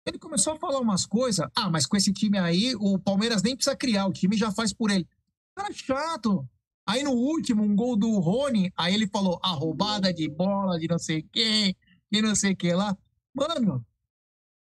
[0.06, 1.48] Ele começou a falar umas coisas.
[1.56, 4.74] Ah, mas com esse time aí, o Palmeiras nem precisa criar, o time já faz
[4.74, 5.08] por ele.
[5.56, 6.48] Cara chato.
[6.90, 10.88] Aí no último, um gol do Rony, aí ele falou a roubada de bola de
[10.88, 11.78] não sei quem,
[12.12, 12.98] e não sei o que lá.
[13.32, 13.86] Mano,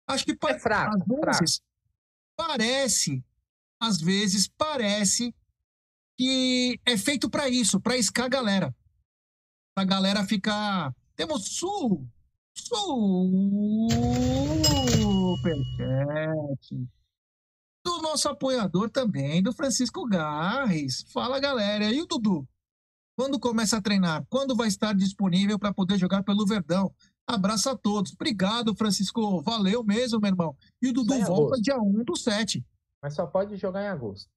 [0.07, 1.69] acho que é fraco, às vezes fraco.
[2.37, 3.25] parece,
[3.81, 5.35] às vezes parece
[6.17, 8.73] que é feito para isso, para iscar a galera.
[9.75, 10.95] Pra galera ficar.
[11.17, 12.07] Temos sul,
[12.55, 13.03] superchat
[17.85, 21.05] do nosso apoiador também, do Francisco Garres.
[21.13, 21.85] Fala, galera.
[21.87, 22.47] E o Dudu?
[23.17, 24.25] Quando começa a treinar?
[24.29, 26.93] Quando vai estar disponível para poder jogar pelo Verdão?
[27.27, 28.13] Abraço a todos.
[28.13, 29.43] Obrigado, Francisco.
[29.43, 30.57] Valeu mesmo, meu irmão.
[30.81, 32.65] E o Dudu volta dia 1 do 7.
[33.03, 34.31] Mas só pode jogar em agosto.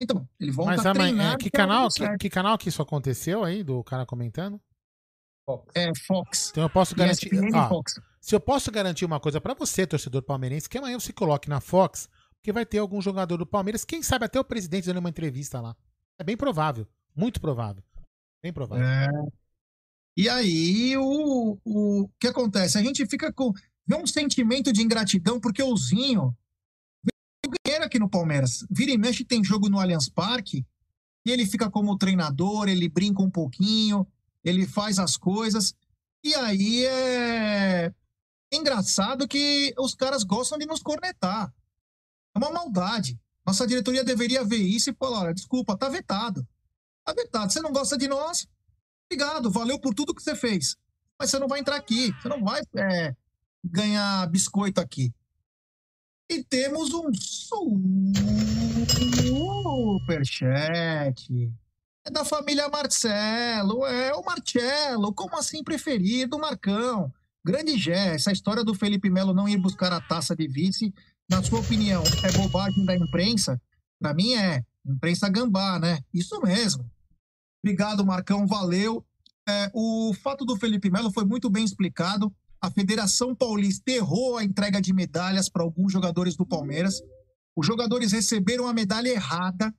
[0.00, 1.34] Então, ele volta Mas a treinar.
[1.34, 2.18] é, que, dia 1 canal, que, 7.
[2.18, 4.60] que canal que isso aconteceu aí, do cara comentando?
[5.44, 5.72] Fox.
[5.74, 6.48] É, Fox.
[6.50, 7.30] Então eu posso garantir.
[7.68, 7.94] Fox.
[8.20, 11.60] se eu posso garantir uma coisa pra você, torcedor palmeirense, que amanhã você coloque na
[11.60, 12.08] Fox,
[12.40, 15.60] porque vai ter algum jogador do Palmeiras, quem sabe até o presidente dando uma entrevista
[15.60, 15.76] lá.
[16.18, 16.86] É bem provável.
[17.14, 17.82] Muito provável.
[18.42, 18.86] Bem provável.
[18.86, 19.08] É.
[20.16, 22.78] E aí, o, o que acontece?
[22.78, 23.52] A gente fica com.
[23.90, 26.36] Um sentimento de ingratidão, porque o Zinho
[27.64, 28.66] ganhar aqui no Palmeiras.
[28.70, 30.66] Vira e mexe tem jogo no Allianz Parque,
[31.24, 34.06] e ele fica como treinador, ele brinca um pouquinho,
[34.44, 35.74] ele faz as coisas.
[36.24, 37.92] E aí é
[38.52, 41.52] engraçado que os caras gostam de nos cornetar.
[42.38, 43.18] É uma maldade.
[43.44, 46.46] Nossa diretoria deveria ver isso e falar: olha, desculpa, tá vetado.
[47.04, 47.52] Tá vetado.
[47.52, 48.46] Você não gosta de nós?
[49.10, 50.76] Obrigado, valeu por tudo que você fez.
[51.18, 53.16] Mas você não vai entrar aqui, você não vai é,
[53.64, 55.12] ganhar biscoito aqui.
[56.30, 57.12] E temos um
[59.98, 61.52] superchat.
[62.06, 63.84] É da família Marcelo.
[63.86, 67.12] É o Marcelo, como assim preferido, Marcão.
[67.44, 70.92] Grande Gé, essa história do Felipe Melo não ir buscar a taça de vice,
[71.28, 73.60] na sua opinião, é bobagem da imprensa?
[74.00, 74.64] Pra mim é.
[74.86, 76.00] Imprensa gambá, né?
[76.12, 76.90] Isso mesmo.
[77.62, 79.04] Obrigado, Marcão, valeu.
[79.46, 82.34] É, o fato do Felipe Melo foi muito bem explicado.
[82.60, 87.00] A Federação Paulista errou a entrega de medalhas para alguns jogadores do Palmeiras.
[87.54, 89.74] Os jogadores receberam a medalha errada.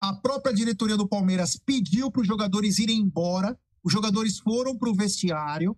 [0.00, 3.58] A própria diretoria do Palmeiras pediu para os jogadores irem embora.
[3.82, 5.76] Os jogadores foram para o vestiário.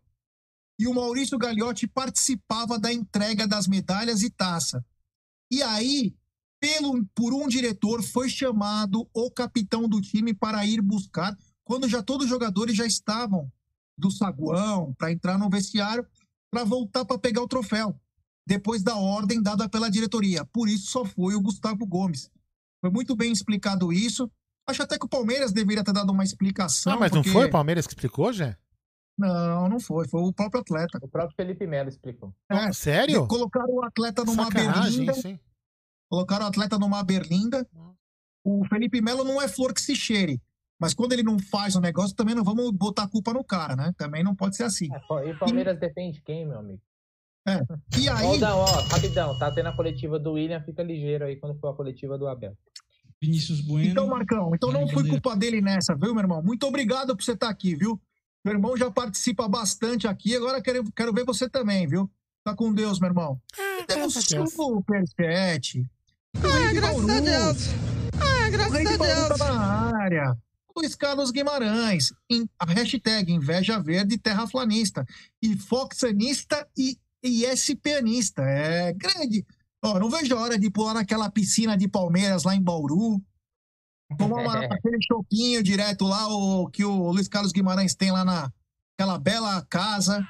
[0.80, 4.82] E o Maurício Gagliotti participava da entrega das medalhas e taça.
[5.50, 6.14] E aí,
[6.58, 12.02] pelo, por um diretor, foi chamado o capitão do time para ir buscar, quando já
[12.02, 13.52] todos os jogadores já estavam
[13.98, 16.06] do saguão para entrar no vestiário
[16.50, 17.94] para voltar para pegar o troféu,
[18.46, 20.46] depois da ordem dada pela diretoria.
[20.46, 22.30] Por isso só foi o Gustavo Gomes.
[22.80, 24.30] Foi muito bem explicado isso.
[24.66, 26.94] Acho até que o Palmeiras deveria ter dado uma explicação.
[26.94, 28.56] Ah, mas não porque- foi o Palmeiras que explicou, Jé?
[29.16, 30.08] Não, não foi.
[30.08, 30.98] Foi o próprio atleta.
[31.02, 32.34] O próprio Felipe Melo explicou.
[32.48, 33.26] É, Sério?
[33.26, 35.28] Colocaram o atleta numa Sacanagem berlinda.
[35.28, 35.40] hein?
[36.08, 37.68] Colocaram o atleta numa berlinda.
[38.42, 40.40] O Felipe Melo não é flor que se cheire.
[40.80, 43.76] Mas quando ele não faz o negócio, também não vamos botar a culpa no cara,
[43.76, 43.92] né?
[43.98, 44.88] Também não pode ser assim.
[44.92, 46.80] É, e o Palmeiras defende quem, meu amigo?
[47.98, 51.36] E Ó, aí, não, ó, rapidão, tá tendo a coletiva do William, fica ligeiro aí
[51.36, 52.56] quando for a coletiva do Abel.
[53.20, 53.90] Vinícius Bueno.
[53.90, 56.42] então, Marcão, então não foi culpa dele nessa, viu, meu irmão?
[56.42, 58.00] Muito obrigado por você estar aqui, viu?
[58.44, 62.10] Meu irmão já participa bastante aqui, agora quero, quero ver você também, viu?
[62.44, 63.40] Tá com Deus, meu irmão.
[63.58, 64.52] E temos graças a Deus.
[64.54, 65.84] superchat.
[66.36, 67.66] Ah, graças a Deus.
[68.14, 69.38] Ah, O graças a Bauru Deus.
[69.38, 70.36] tá na área.
[70.76, 72.12] Luiz Carlos Guimarães.
[72.30, 75.04] Em, a hashtag Inveja Verde Terraflanista.
[75.42, 78.42] E Foxanista e ESPNista.
[78.42, 79.44] É grande.
[79.84, 83.20] Ó, não vejo a hora de pular naquela piscina de Palmeiras lá em Bauru.
[84.18, 89.18] Tomar uma- aquele chopinho direto lá, o que o Luiz Carlos Guimarães tem lá naquela
[89.18, 90.26] bela casa.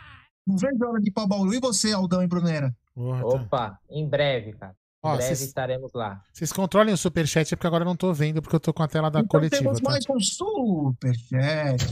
[0.47, 1.55] Não vejo a hora de ir pra Bauru.
[1.55, 2.75] E você, Aldão e Brunera?
[2.95, 3.27] Tá.
[3.27, 4.75] Opa, em breve, cara.
[5.03, 6.21] Ó, breve cês- estaremos lá.
[6.33, 8.83] Vocês controlem o superchat, é porque agora eu não tô vendo, porque eu tô com
[8.83, 9.63] a tela da Então coletiva.
[9.63, 9.91] temos tá?
[9.91, 11.87] mais um superchat.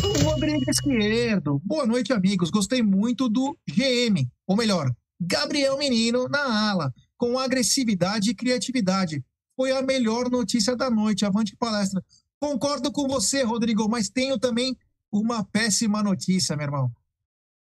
[0.00, 1.60] Do Rodrigo Esquerdo.
[1.64, 2.50] Boa noite, amigos.
[2.50, 4.88] Gostei muito do GM, ou melhor,
[5.20, 9.24] Gabriel Menino na ala, com agressividade e criatividade.
[9.58, 11.26] Foi a melhor notícia da noite.
[11.26, 12.00] Avante palestra.
[12.40, 14.78] Concordo com você, Rodrigo, mas tenho também
[15.10, 16.92] uma péssima notícia, meu irmão.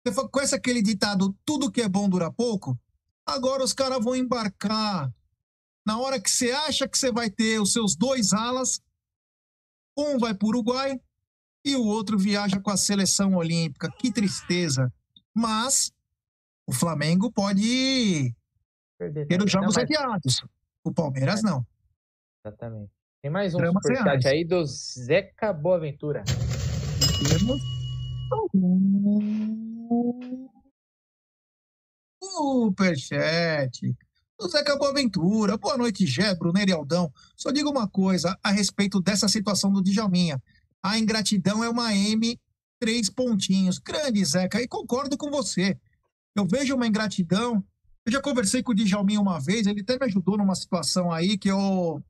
[0.06, 2.74] Você conhece aquele ditado: tudo que é bom dura pouco?
[3.26, 5.12] Agora os caras vão embarcar.
[5.86, 8.80] Na hora que você acha que você vai ter os seus dois alas,
[9.94, 10.98] um vai para o Uruguai
[11.62, 13.90] e o outro viaja com a seleção olímpica.
[13.98, 14.90] Que tristeza.
[15.34, 15.92] Mas
[16.66, 18.34] o Flamengo pode
[18.98, 20.42] Perder ter os jogos Não, mas- adiados.
[20.82, 21.66] O Palmeiras não.
[22.46, 22.92] Exatamente.
[23.22, 26.22] Tem mais um superchat aí do Zeca Boaventura.
[27.26, 27.58] Temos
[32.22, 33.96] Superchat.
[34.38, 35.56] O Zeca Boaventura.
[35.56, 37.10] Boa noite, Gé, Brunner e Aldão.
[37.34, 40.38] Só digo uma coisa a respeito dessa situação do Djalminha.
[40.82, 42.38] A ingratidão é uma M,
[42.78, 43.78] três pontinhos.
[43.78, 45.78] Grande, Zeca, e concordo com você.
[46.36, 47.64] Eu vejo uma ingratidão.
[48.04, 51.38] Eu já conversei com o Djalminha uma vez, ele até me ajudou numa situação aí
[51.38, 52.04] que eu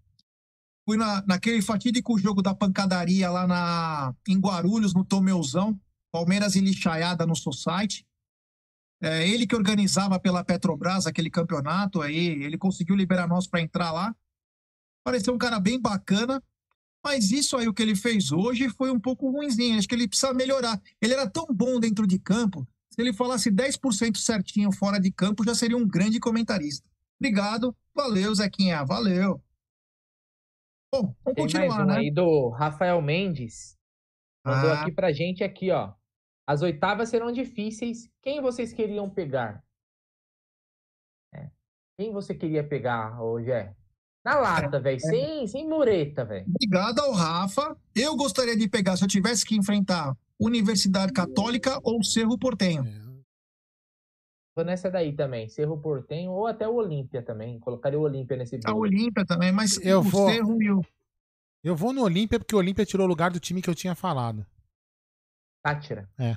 [0.84, 5.78] fui na, naquele fatídico jogo da pancadaria lá na, em Guarulhos, no Tomeuzão,
[6.12, 8.06] Palmeiras e lixaiada no Society.
[9.02, 13.92] É, ele que organizava pela Petrobras aquele campeonato aí, ele conseguiu liberar nós para entrar
[13.92, 14.14] lá.
[15.04, 16.42] Pareceu um cara bem bacana,
[17.04, 19.78] mas isso aí o que ele fez hoje foi um pouco ruimzinho.
[19.78, 20.80] Acho que ele precisa melhorar.
[21.00, 25.44] Ele era tão bom dentro de campo, se ele falasse 10% certinho fora de campo,
[25.44, 26.88] já seria um grande comentarista.
[27.18, 29.42] Obrigado, valeu, Zequinha, valeu.
[30.94, 31.96] Bom, vamos Tem continuar, mais um né?
[31.98, 33.76] aí do Rafael Mendes.
[34.46, 34.82] Mandou Ah.
[34.82, 35.92] aqui pra gente aqui, ó.
[36.46, 38.08] As oitavas serão difíceis.
[38.22, 39.64] Quem vocês queriam pegar?
[41.34, 41.50] É.
[41.98, 43.74] Quem você queria pegar hoje é?
[44.24, 45.00] Na lata, velho.
[45.00, 46.46] Sem, sem mureta, velho.
[46.48, 47.76] Obrigado ao Rafa.
[47.94, 52.84] Eu gostaria de pegar, se eu tivesse que enfrentar Universidade Católica ou Cerro Portenho.
[54.56, 55.48] Vou nessa daí também.
[55.48, 57.58] Cerro Portenho ou até o Olímpia também.
[57.58, 58.80] Colocaria o Olímpia nesse A bolo.
[58.82, 60.80] Olímpia também, mas Eu o vou- Cerro e o...
[61.62, 63.94] Eu vou no Olímpia porque o Olímpia tirou o lugar do time que eu tinha
[63.94, 64.46] falado.
[65.62, 66.08] Tátira.
[66.18, 66.36] É.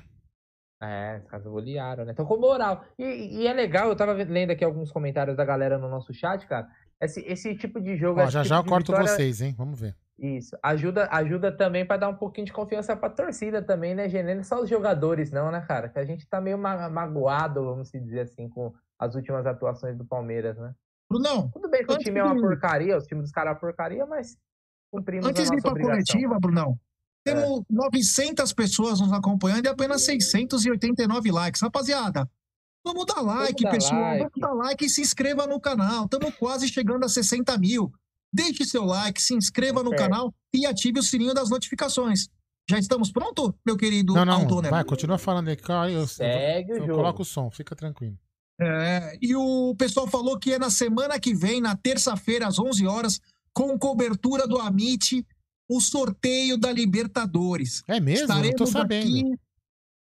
[0.80, 2.12] É, os caras golearam, né?
[2.12, 2.84] Então com moral.
[2.98, 6.46] E, e é legal, eu tava lendo aqui alguns comentários da galera no nosso chat,
[6.46, 6.68] cara.
[7.00, 8.20] Esse, esse tipo de jogo.
[8.20, 9.54] Ó, já tipo já eu corto vitória- vocês, hein?
[9.56, 9.94] Vamos ver.
[10.18, 10.56] Isso.
[10.62, 14.22] Ajuda, ajuda também pra dar um pouquinho de confiança pra torcida também, né, Gê?
[14.22, 15.88] Nem só os jogadores, não, né, cara?
[15.88, 20.04] Que a gente tá meio ma- magoado, vamos dizer assim, com as últimas atuações do
[20.04, 20.74] Palmeiras, né?
[21.10, 23.54] Brunão, Tudo bem que o time é uma de- porcaria, os times dos caras é
[23.54, 24.36] uma porcaria, mas
[24.92, 26.78] cumprimos antes a de ir para a coletiva, Brunão,
[27.24, 27.32] É.
[27.32, 31.62] temos 900 pessoas nos acompanhando e apenas 689 likes.
[31.62, 32.28] Rapaziada,
[32.84, 34.00] vamos dar like, dar pessoal.
[34.00, 34.18] like.
[34.40, 36.04] Vamos dar like e se inscreva no canal.
[36.04, 37.92] Estamos quase chegando a 60 mil.
[38.32, 40.02] Deixe seu like, se inscreva no Certo.
[40.02, 42.28] canal e ative o sininho das notificações.
[42.70, 44.70] Já estamos prontos, meu querido Não, não, Aldoner?
[44.70, 45.56] vai, continua falando aí.
[45.90, 46.94] Eu, eu, Segue o eu jogo.
[46.96, 48.18] coloco o som, fica tranquilo.
[48.60, 52.86] É, e o pessoal falou que é na semana que vem, na terça-feira, às 11
[52.86, 53.20] horas,
[53.54, 55.24] com cobertura do Amit,
[55.68, 57.82] o sorteio da Libertadores.
[57.88, 58.28] É mesmo?
[58.28, 59.06] Não tô sabendo.
[59.06, 59.38] aqui.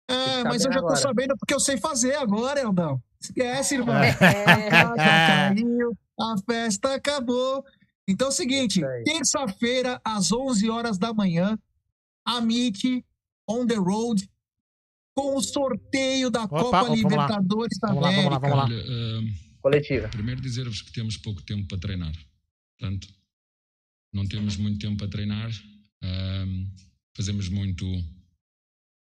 [0.10, 1.00] É, mas eu já tô agora.
[1.02, 3.02] sabendo porque eu sei fazer agora, Eldão.
[3.20, 3.96] Esquece, irmão.
[3.96, 4.12] É.
[4.14, 7.64] Festa caiu, a festa acabou.
[8.12, 11.58] Então é o seguinte, terça-feira, às 11 horas da manhã,
[12.26, 13.04] Amit,
[13.48, 14.30] on the road,
[15.16, 16.96] com o sorteio da Opa, Copa lá.
[16.96, 18.40] Libertadores da Vamos lá, vamos lá, América.
[18.40, 18.66] vamos lá.
[18.66, 20.08] Olha, hum, Coletiva.
[20.10, 22.14] primeiro dizer-vos que temos pouco tempo para treinar.
[22.78, 23.08] Portanto,
[24.14, 25.50] não temos muito tempo para treinar.
[26.04, 26.68] Hum,
[27.16, 27.86] fazemos muito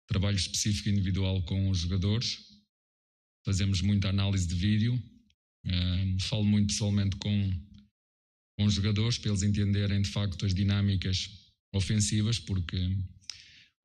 [0.08, 2.40] trabalho específico individual com os jogadores.
[3.46, 5.02] Fazemos muita análise de vídeo.
[5.66, 7.52] Hum, falo muito pessoalmente com,
[8.60, 11.30] com os jogadores para eles entenderem de facto as dinâmicas
[11.74, 12.76] ofensivas, porque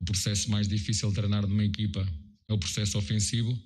[0.01, 2.05] o processo mais difícil de treinar de uma equipa
[2.49, 3.57] é o processo ofensivo.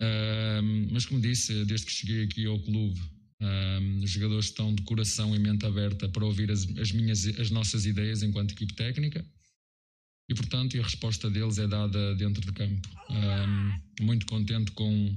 [0.00, 3.00] Ahm, mas como disse, desde que cheguei aqui ao clube,
[3.40, 7.50] ahm, os jogadores estão de coração e mente aberta para ouvir as, as minhas, as
[7.52, 9.24] nossas ideias enquanto equipe técnica.
[10.28, 12.88] E portanto, a resposta deles é dada dentro de campo.
[14.00, 15.16] Muito contente com,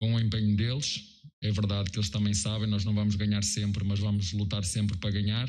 [0.00, 1.22] com o empenho deles.
[1.42, 4.96] É verdade que eles também sabem, nós não vamos ganhar sempre, mas vamos lutar sempre
[4.98, 5.48] para ganhar.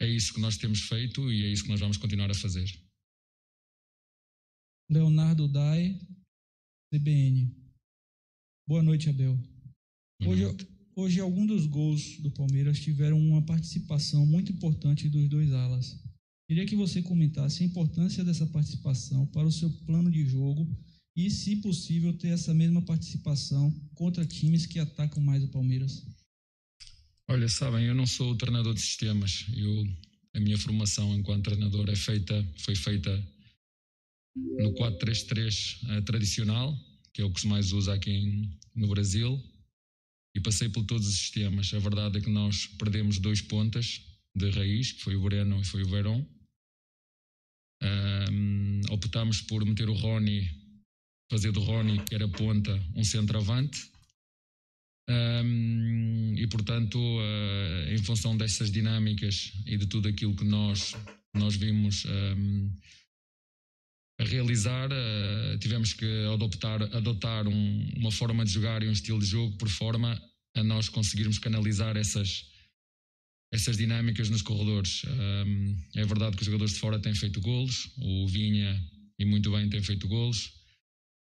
[0.00, 2.66] É isso que nós temos feito e é isso que nós vamos continuar a fazer.
[4.90, 5.98] Leonardo Dai,
[6.92, 7.54] CBN.
[8.68, 9.36] Boa noite, Abel.
[10.20, 10.68] Boa Hoje, noite.
[10.96, 16.00] hoje, alguns dos gols do Palmeiras tiveram uma participação muito importante dos dois alas.
[16.48, 20.66] Queria que você comentasse a importância dessa participação para o seu plano de jogo
[21.16, 26.04] E, se possível, ter essa mesma participação contra times que atacam mais o Palmeiras?
[27.26, 29.46] Olha, sabem, eu não sou o treinador de sistemas.
[29.56, 29.88] Eu,
[30.34, 33.10] a minha formação enquanto treinador é feita, foi feita
[34.36, 36.78] no 4-3-3 uh, tradicional,
[37.14, 39.42] que é o que se mais usa aqui em, no Brasil,
[40.36, 41.72] e passei por todos os sistemas.
[41.72, 44.02] A verdade é que nós perdemos dois pontas
[44.34, 46.22] de raiz, que foi o Breno e foi o Verón.
[47.82, 50.65] Um, optámos por meter o Rony,
[51.30, 53.90] fazer do Rony, que era ponta, um centroavante.
[55.08, 60.96] Um, e portanto, uh, em função dessas dinâmicas e de tudo aquilo que nós,
[61.34, 62.70] nós vimos um,
[64.20, 69.20] a realizar, uh, tivemos que adotar, adotar um, uma forma de jogar e um estilo
[69.20, 70.20] de jogo por forma
[70.56, 72.46] a nós conseguirmos canalizar essas,
[73.52, 75.02] essas dinâmicas nos corredores.
[75.94, 78.82] É verdade que os jogadores de fora têm feito golos, o Vinha,
[79.18, 80.55] e muito bem, tem feito golos,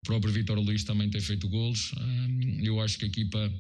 [0.03, 1.92] o próprio Vitor Luís também tem feito golos.
[1.92, 3.53] Um, eu acho que a equipa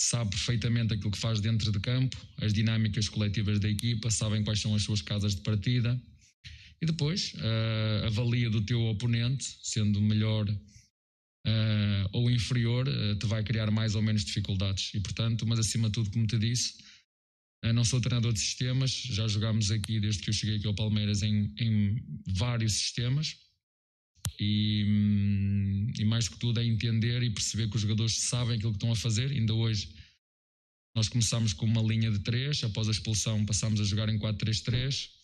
[0.00, 4.60] sabe perfeitamente aquilo que faz dentro de campo, as dinâmicas coletivas da equipa, sabem quais
[4.60, 6.00] são as suas casas de partida
[6.80, 13.42] e depois uh, avalia do teu oponente, sendo melhor uh, ou inferior, uh, te vai
[13.42, 14.92] criar mais ou menos dificuldades.
[14.94, 16.74] E portanto, mas acima de tudo, como te disse,
[17.74, 21.24] não sou treinador de sistemas, já jogámos aqui desde que eu cheguei aqui ao Palmeiras
[21.24, 23.36] em, em vários sistemas.
[24.40, 28.72] E, hum, e, mais que tudo é entender e perceber que os jogadores sabem aquilo
[28.72, 29.30] que estão a fazer.
[29.30, 29.88] Ainda hoje
[30.94, 35.18] nós começámos com uma linha de 3, após a expulsão passámos a jogar em 4-3-3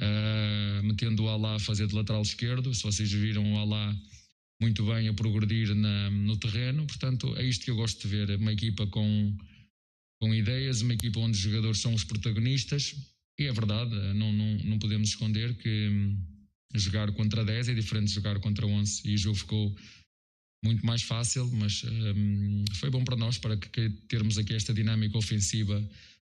[0.00, 2.74] uh, metendo o Alá a fazer de lateral esquerdo.
[2.74, 3.96] Se vocês viram o Alá
[4.60, 8.36] muito bem a progredir na, no terreno, portanto, é isto que eu gosto de ver:
[8.36, 9.36] uma equipa com,
[10.20, 12.94] com ideias, uma equipa onde os jogadores são os protagonistas.
[13.38, 16.16] E é verdade, não, não, não podemos esconder que hum,
[16.78, 19.76] jogar contra 10 é diferente de jogar contra 11 e o jogo ficou
[20.64, 25.16] muito mais fácil, mas um, foi bom para nós para que, termos aqui esta dinâmica
[25.16, 25.82] ofensiva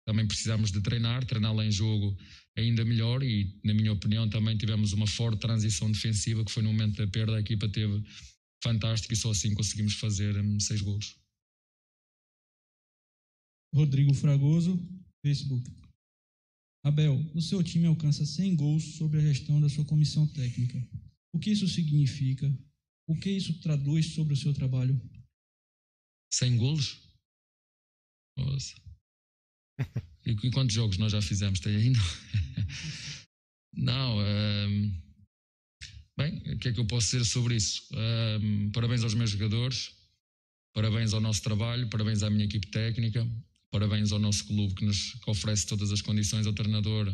[0.06, 2.16] também precisamos de treinar, treiná-la em jogo
[2.56, 6.72] ainda melhor e, na minha opinião, também tivemos uma forte transição defensiva que foi no
[6.72, 8.02] momento da perda, a equipa teve
[8.62, 11.16] fantástico e só assim conseguimos fazer um, seis gols.
[13.74, 14.78] Rodrigo Fragoso,
[15.24, 15.83] Facebook.
[16.84, 20.86] Abel, o seu time alcança 100 gols sob a gestão da sua comissão técnica.
[21.32, 22.46] O que isso significa?
[23.08, 25.00] O que isso traduz sobre o seu trabalho?
[26.30, 26.98] 100 gols?
[28.36, 28.74] Nossa.
[30.26, 31.58] E, e quantos jogos nós já fizemos?
[31.58, 31.98] Tem ainda?
[33.72, 34.18] Não.
[34.18, 35.02] Um,
[36.18, 37.88] bem, o que é que eu posso dizer sobre isso?
[37.94, 39.94] Um, parabéns aos meus jogadores,
[40.74, 43.26] parabéns ao nosso trabalho, parabéns à minha equipe técnica,
[43.74, 47.12] parabéns ao nosso clube que nos que oferece todas as condições ao treinador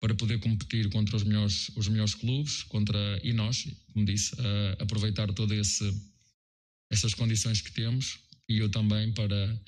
[0.00, 4.34] para poder competir contra os melhores, os melhores clubes, contra e nós, como disse,
[4.78, 5.82] aproveitar todas
[6.90, 9.60] essas condições que temos e eu também para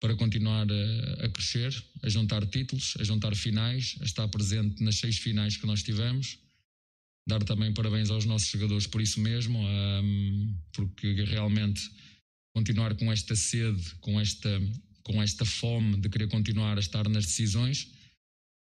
[0.00, 1.70] para continuar a, a, crescer,
[2.02, 6.38] a juntar títulos, a juntar finais, a estar presente nas seis finais que nós tivemos.
[7.28, 11.82] Dar também parabéns aos nossos jogadores por isso mesmo, um, porque realmente
[12.54, 14.48] continuar com esta sede, com esta,
[15.02, 17.88] com esta fome de querer continuar a estar nas decisões,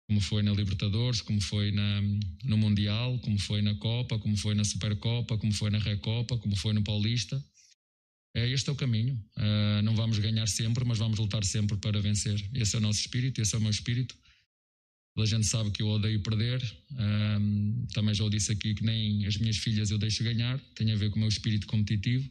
[0.08, 2.02] como foi na Libertadores, como foi na,
[2.44, 6.56] no Mundial, como foi na Copa, como foi na Supercopa, como foi na Recopa, como
[6.56, 7.44] foi no Paulista
[8.34, 9.14] é, este é o caminho.
[9.38, 12.42] Uh, não vamos ganhar sempre, mas vamos lutar sempre para vencer.
[12.54, 14.16] Esse é o nosso espírito, esse é o meu espírito.
[15.18, 16.62] A gente sabe que eu odeio perder.
[16.92, 20.58] Um, também já o disse aqui que nem as minhas filhas eu deixo ganhar.
[20.74, 22.30] Tem a ver com o meu espírito competitivo.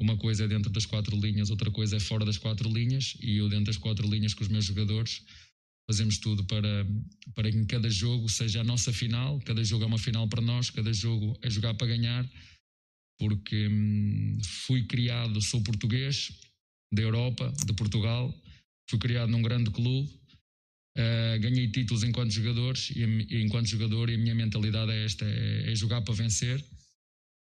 [0.00, 3.16] Uma coisa é dentro das quatro linhas, outra coisa é fora das quatro linhas.
[3.20, 5.22] E eu, dentro das quatro linhas, com os meus jogadores,
[5.90, 6.86] fazemos tudo para,
[7.34, 9.40] para que em cada jogo seja a nossa final.
[9.40, 12.28] Cada jogo é uma final para nós, cada jogo é jogar para ganhar
[13.18, 16.32] porque hum, fui criado, sou português,
[16.92, 18.32] da Europa, de Portugal,
[18.88, 20.08] fui criado num grande clube,
[20.96, 25.24] uh, ganhei títulos enquanto jogadores e, e, enquanto jogador e a minha mentalidade é esta,
[25.26, 26.60] é, é jogar para vencer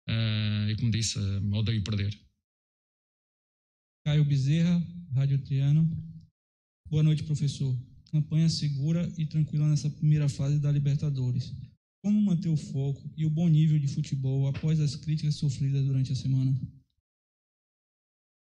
[0.10, 2.18] uh, e como disse, uh, odeio perder.
[4.06, 4.86] Caio Bezerra,
[5.16, 5.84] Rádio Triano.
[6.88, 7.76] Boa noite, professor.
[8.12, 11.52] Campanha segura e tranquila nessa primeira fase da Libertadores.
[12.04, 16.12] Como manter o foco e o bom nível de futebol após as críticas sofridas durante
[16.12, 16.56] a semana?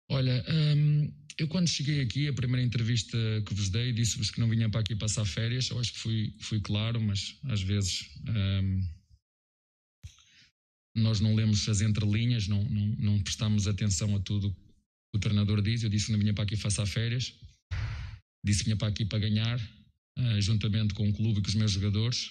[0.08, 4.48] Olha, hum, eu quando cheguei aqui, a primeira entrevista que vos dei, disse-vos que não
[4.48, 5.70] vinha para aqui passar férias.
[5.70, 8.88] Eu acho que fui, fui claro, mas às vezes hum,
[10.94, 14.56] nós não lemos as entrelinhas, não, não, não prestamos atenção a tudo
[15.14, 15.82] o treinador diz.
[15.82, 17.34] Eu disse que não vinha para aqui passar férias.
[18.44, 19.58] Disse que vinha para aqui para ganhar,
[20.18, 22.30] uh, juntamente com o clube e com os meus jogadores.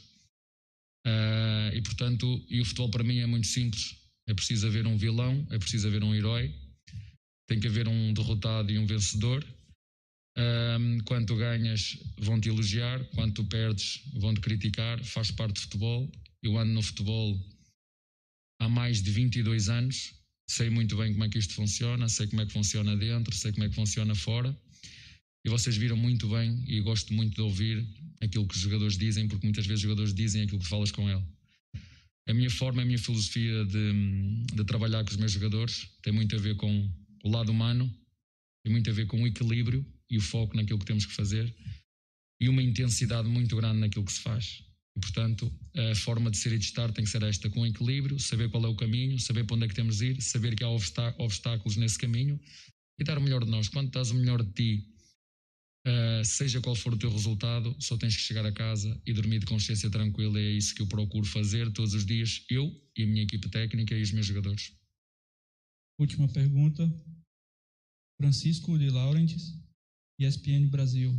[1.06, 3.96] Uh, e portanto, e o futebol para mim é muito simples.
[4.28, 6.54] É preciso haver um vilão, é preciso haver um herói,
[7.48, 9.46] tem que haver um derrotado e um vencedor.
[10.38, 15.04] Um, quando tu ganhas, vão-te elogiar, quando tu perdes, vão-te criticar.
[15.04, 16.12] Faz parte do futebol.
[16.44, 17.40] Eu ando no futebol
[18.60, 20.14] há mais de 22 anos,
[20.50, 23.52] sei muito bem como é que isto funciona, sei como é que funciona dentro, sei
[23.52, 24.58] como é que funciona fora.
[25.46, 27.86] E vocês viram muito bem e gosto muito de ouvir
[28.22, 31.10] aquilo que os jogadores dizem, porque muitas vezes os jogadores dizem aquilo que falas com
[31.10, 31.24] ele.
[32.28, 33.94] A minha forma, a minha filosofia de,
[34.54, 36.92] de trabalhar com os meus jogadores tem muito a ver com
[37.24, 37.90] o lado humano,
[38.64, 41.54] tem muito a ver com o equilíbrio e o foco naquilo que temos que fazer
[42.40, 44.64] e uma intensidade muito grande naquilo que se faz.
[45.00, 48.50] Portanto, a forma de ser e de estar tem que ser esta, com equilíbrio, saber
[48.50, 50.70] qual é o caminho, saber para onde é que temos de ir, saber que há
[50.70, 52.40] obstáculos nesse caminho
[53.00, 53.68] e dar o melhor de nós.
[53.68, 54.88] Quando estás o melhor de ti,
[55.88, 59.40] uh, seja qual for o teu resultado, só tens que chegar a casa e dormir
[59.40, 60.40] de consciência tranquila.
[60.40, 63.48] E é isso que eu procuro fazer todos os dias, eu e a minha equipe
[63.50, 64.74] técnica e os meus jogadores.
[66.00, 66.92] Última pergunta.
[68.20, 69.54] Francisco de Laurentiis,
[70.20, 71.16] ESPN Brasil.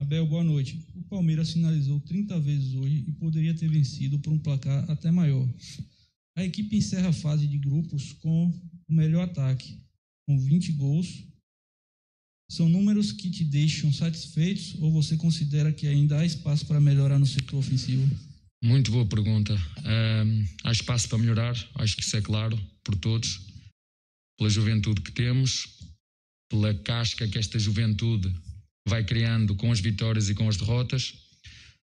[0.00, 0.80] Abel, boa noite.
[0.94, 5.46] O Palmeiras finalizou 30 vezes hoje e poderia ter vencido por um placar até maior.
[6.36, 8.48] A equipe encerra a fase de grupos com
[8.88, 9.76] o melhor ataque,
[10.24, 11.24] com 20 gols.
[12.48, 17.18] São números que te deixam satisfeitos ou você considera que ainda há espaço para melhorar
[17.18, 18.08] no setor ofensivo?
[18.62, 19.54] Muito boa pergunta.
[19.54, 23.40] Um, há espaço para melhorar, acho que isso é claro por todos,
[24.38, 25.68] pela juventude que temos,
[26.48, 28.32] pela casca que esta juventude
[28.88, 31.14] vai criando com as vitórias e com as derrotas.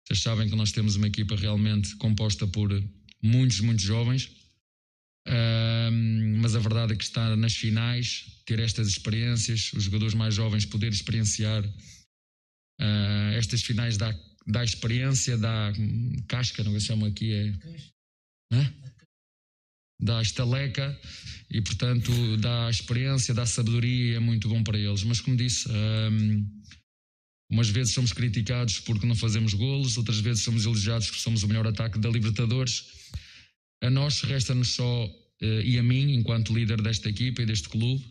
[0.05, 2.70] Vocês sabem que nós temos uma equipa realmente composta por
[3.22, 4.30] muitos, muitos jovens,
[6.40, 10.66] mas a verdade é que está nas finais, ter estas experiências, os jogadores mais jovens
[10.66, 14.14] poder experienciar uh, estas finais dá,
[14.46, 15.72] dá experiência, dá
[16.28, 17.55] casca, não é que se chama aqui, é.
[18.52, 18.74] Hã?
[20.00, 21.00] Dá estaleca
[21.50, 25.02] e, portanto, dá experiência, dá sabedoria, é muito bom para eles.
[25.05, 25.68] Mas, como disse,
[27.55, 31.46] Umas vezes somos criticados porque não fazemos golos, outras vezes somos elogiados porque somos o
[31.46, 32.84] melhor ataque da Libertadores.
[33.80, 38.05] A nós resta-nos só, uh, e a mim, enquanto líder desta equipa e deste clube,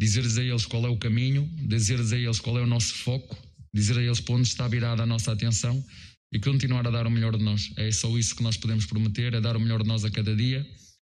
[0.00, 3.36] dizer-lhes a eles qual é o caminho, dizer-lhes a eles qual é o nosso foco,
[3.74, 5.84] dizer a eles para onde está virada a nossa atenção
[6.32, 7.70] e continuar a dar o melhor de nós.
[7.76, 10.34] É só isso que nós podemos prometer, é dar o melhor de nós a cada
[10.34, 10.66] dia,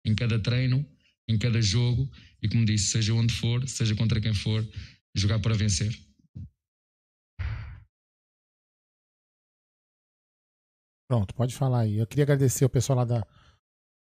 [0.04, 0.84] em cada treino,
[1.30, 4.68] em cada jogo e, como disse, seja onde for, seja contra quem for,
[5.16, 5.96] jogar para vencer.
[11.14, 12.00] Pronto, pode falar aí.
[12.00, 13.24] Eu queria agradecer o pessoal lá da,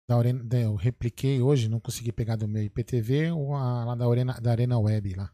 [0.06, 0.44] da Arena.
[0.52, 4.50] Eu repliquei hoje, não consegui pegar do meu IPTV, ou a, lá da Arena, da
[4.50, 5.30] Arena Web, lá.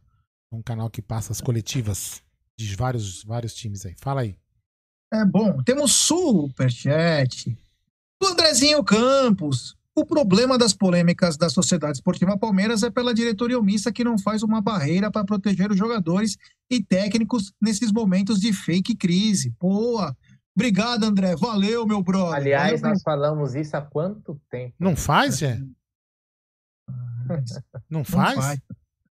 [0.53, 2.23] Um canal que passa as coletivas
[2.57, 3.97] de vários, vários times aí.
[3.99, 4.37] Fala aí.
[5.13, 7.59] É bom, temos superchat.
[8.23, 9.77] O Andrezinho Campos.
[9.97, 14.45] O problema das polêmicas da Sociedade Esportiva Palmeiras é pela diretoria omissa que não faz
[14.45, 16.37] uma barreira para proteger os jogadores
[16.71, 19.53] e técnicos nesses momentos de fake crise.
[19.61, 20.17] Boa!
[20.57, 21.35] Obrigado, André.
[21.37, 22.35] Valeu, meu brother.
[22.37, 24.75] Aliás, Valeu, nós falamos isso há quanto tempo?
[24.79, 25.61] Não faz, é?
[27.91, 28.37] Não faz?
[28.37, 28.61] Não faz.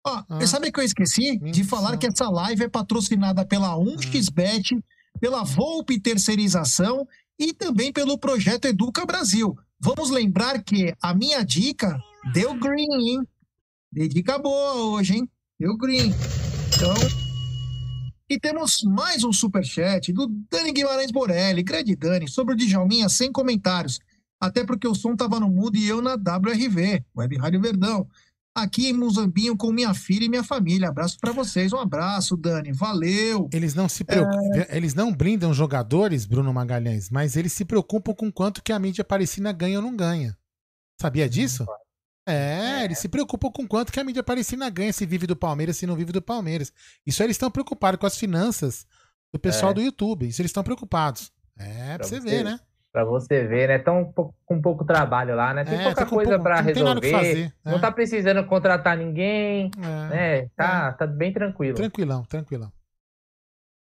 [0.07, 0.47] Ó, Ah.
[0.47, 1.65] Sabe que eu esqueci de Menção.
[1.65, 4.83] falar que essa live é patrocinada pela 1xBet,
[5.21, 7.07] pela Volpe Terceirização
[7.39, 9.55] e também pelo projeto Educa Brasil.
[9.81, 11.97] Vamos lembrar que a minha dica
[12.33, 13.29] deu green, hein?
[13.93, 15.29] Dei dica boa hoje, hein?
[15.59, 16.11] Deu green.
[16.75, 17.18] Então.
[18.31, 23.33] E temos mais um superchat do Dani Guimarães Borelli, grande Dani, sobre o Djalminha, sem
[23.33, 24.01] comentários.
[24.39, 28.07] Até porque o som tava no mudo e eu na WRV, Web Rádio Verdão.
[28.55, 30.91] Aqui em Muzambinho com minha filha e minha família.
[30.91, 31.73] Abraço pra vocês.
[31.73, 32.71] Um abraço, Dani.
[32.71, 33.49] Valeu.
[33.51, 38.31] Eles não se preocupam, eles não blindam jogadores, Bruno Magalhães, mas eles se preocupam com
[38.31, 40.37] quanto que a mídia parecida ganha ou não ganha.
[41.01, 41.65] Sabia disso?
[42.29, 45.77] É, eles se preocupam com quanto que a mídia parecida ganha, se vive do Palmeiras,
[45.79, 46.73] se não vive do Palmeiras.
[47.07, 48.87] Isso aí eles estão preocupados com as finanças
[49.33, 49.75] do pessoal É.
[49.75, 50.29] do YouTube.
[50.29, 51.33] Isso eles estão preocupados.
[51.59, 52.61] É, pra, Pra você você ver, né?
[52.93, 53.79] Pra você ver, né?
[53.79, 55.65] Tão pou- com pouco trabalho lá, né?
[55.65, 57.35] Tem É, pouca tá coisa pouco- pra não tem nada o que resolver.
[57.35, 57.81] fazer, Não é.
[57.81, 60.49] tá precisando contratar ninguém, É, né?
[60.57, 61.77] Tá, tá bem tranquilo.
[61.77, 62.73] Tranquilão, tranquilão.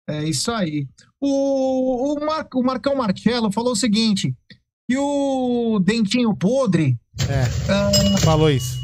[0.09, 0.87] É isso aí.
[1.19, 4.35] O, o, Mar, o Marcão Marcelo falou o seguinte:
[4.89, 6.99] que o Dentinho Podre.
[7.29, 8.79] É, falou isso.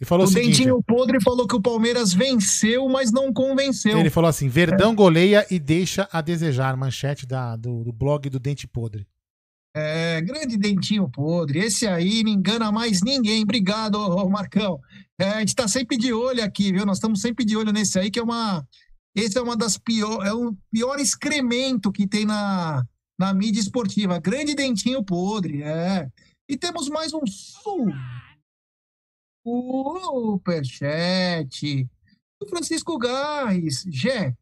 [0.00, 0.58] Ele falou o o seguinte.
[0.58, 3.98] Dentinho Podre falou que o Palmeiras venceu, mas não convenceu.
[3.98, 6.76] Ele falou assim: Verdão goleia e deixa a desejar.
[6.76, 9.06] Manchete da, do, do blog do Dente Podre.
[9.74, 11.60] É, grande dentinho podre.
[11.60, 13.42] Esse aí não engana mais ninguém.
[13.42, 14.80] Obrigado, ô, ô, Marcão.
[15.18, 16.84] É, a gente tá sempre de olho aqui, viu?
[16.86, 18.66] Nós estamos sempre de olho nesse aí, que é uma.
[19.14, 22.84] Esse é uma das pior, é o pior excremento que tem na,
[23.18, 24.18] na mídia esportiva.
[24.20, 26.08] Grande dentinho podre, é.
[26.48, 27.20] E temos mais um
[30.40, 31.86] superchat
[32.40, 33.84] do Francisco Garres.
[33.90, 34.34] Gé,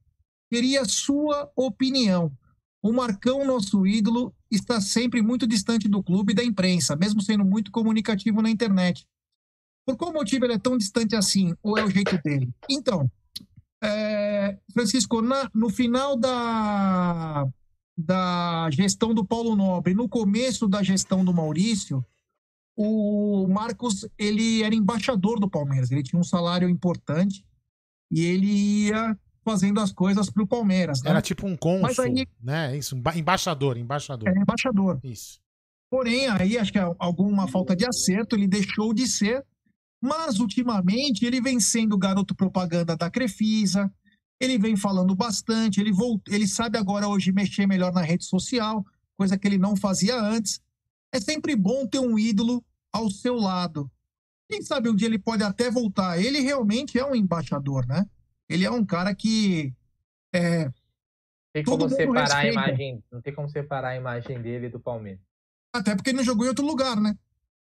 [0.49, 2.31] queria sua opinião.
[2.81, 7.45] O Marcão, nosso ídolo, está sempre muito distante do clube e da imprensa, mesmo sendo
[7.45, 9.05] muito comunicativo na internet.
[9.85, 11.57] Por qual motivo ele é tão distante assim?
[11.61, 12.49] Ou é o jeito dele?
[12.71, 13.11] Então,
[13.83, 17.49] é, Francisco, na, no final da,
[17.97, 22.05] da gestão do Paulo Nobre, no começo da gestão do Maurício,
[22.77, 27.45] o Marcos ele era embaixador do Palmeiras, ele tinha um salário importante
[28.11, 28.47] e ele
[28.87, 31.03] ia fazendo as coisas para o Palmeiras.
[31.03, 31.11] Né?
[31.11, 32.77] Era tipo um cônsul, aí- né?
[32.77, 34.29] Isso, emba- embaixador, embaixador.
[34.29, 35.01] Era embaixador.
[35.03, 35.41] Isso.
[35.89, 39.45] Porém, aí acho que alguma falta de acerto, ele deixou de ser.
[40.03, 43.91] Mas, ultimamente, ele vem sendo garoto propaganda da Crefisa,
[44.41, 46.21] ele vem falando bastante, ele, volt...
[46.29, 48.85] ele sabe agora hoje mexer melhor na rede social,
[49.17, 50.61] coisa que ele não fazia antes.
[51.13, 53.91] É sempre bom ter um ídolo ao seu lado.
[54.49, 56.19] Quem sabe um dia ele pode até voltar.
[56.19, 58.07] Ele realmente é um embaixador, né?
[58.49, 59.73] Ele é um cara que
[60.33, 60.71] é,
[61.53, 63.03] Tem como separar a imagem.
[63.11, 65.21] Não tem como separar a imagem dele do Palmeiras.
[65.75, 67.17] até porque ele não jogou em outro lugar, né?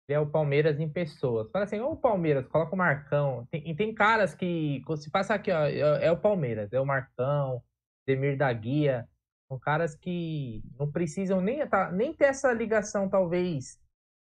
[0.09, 1.49] É o Palmeiras em pessoas.
[1.51, 3.45] Fala assim, ô Palmeiras, coloca o Marcão.
[3.51, 6.85] Tem- e tem caras que, se passa aqui, ó, é, é o Palmeiras, é o
[6.85, 7.61] Marcão,
[8.05, 9.07] Demir da Guia.
[9.49, 13.77] São caras que não precisam nem, tá- nem ter essa ligação, talvez,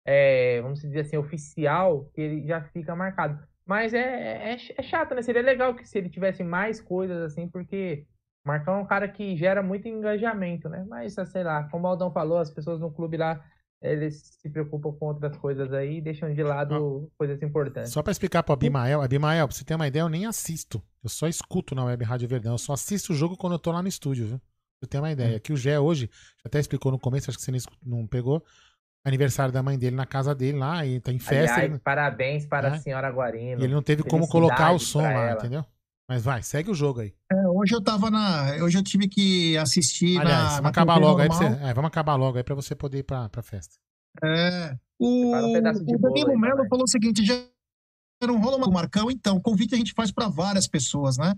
[0.05, 3.39] é, vamos dizer assim, oficial, que ele já fica marcado.
[3.65, 5.21] Mas é, é, é chato, né?
[5.21, 8.05] Seria legal que se ele tivesse mais coisas assim, porque
[8.45, 10.85] Marcão é um cara que gera muito engajamento, né?
[10.87, 13.43] Mas, sei lá, como o Aldão falou, as pessoas no clube lá
[13.81, 17.91] eles se preocupam com outras coisas aí e deixam de lado coisas importantes.
[17.91, 20.81] Só pra explicar pro Abimael, Abimael, pra você ter uma ideia, eu nem assisto.
[21.03, 22.53] Eu só escuto na Web Rádio Verdão.
[22.53, 24.37] Eu só assisto o jogo quando eu tô lá no estúdio, viu?
[24.39, 24.47] Pra
[24.81, 25.11] você ter uma Hum.
[25.11, 25.39] ideia.
[25.39, 26.09] Que o Gé hoje,
[26.43, 27.51] até explicou no começo, acho que você
[27.85, 28.43] não pegou,
[29.03, 31.53] aniversário da mãe dele na casa dele lá, e tá em festa.
[31.53, 32.75] Aliás, ele, parabéns para né?
[32.75, 33.61] a senhora Guarino.
[33.61, 35.39] e ele não teve como colocar o som lá, ela.
[35.39, 35.65] entendeu?
[36.07, 37.13] Mas vai, segue o jogo aí.
[37.31, 38.63] É, hoje eu tava na.
[38.63, 40.49] Hoje eu tive que assistir Aliás, na.
[40.49, 41.59] vamos na acabar logo aí pra normal.
[41.59, 41.65] você.
[41.65, 43.75] é, vamos acabar logo aí pra você poder ir pra, pra festa.
[44.23, 44.77] É.
[44.97, 47.43] O, um o Danilo Melo falou o seguinte: já
[48.25, 51.33] não rola uma Marcão, então, convite a gente faz para várias pessoas, né?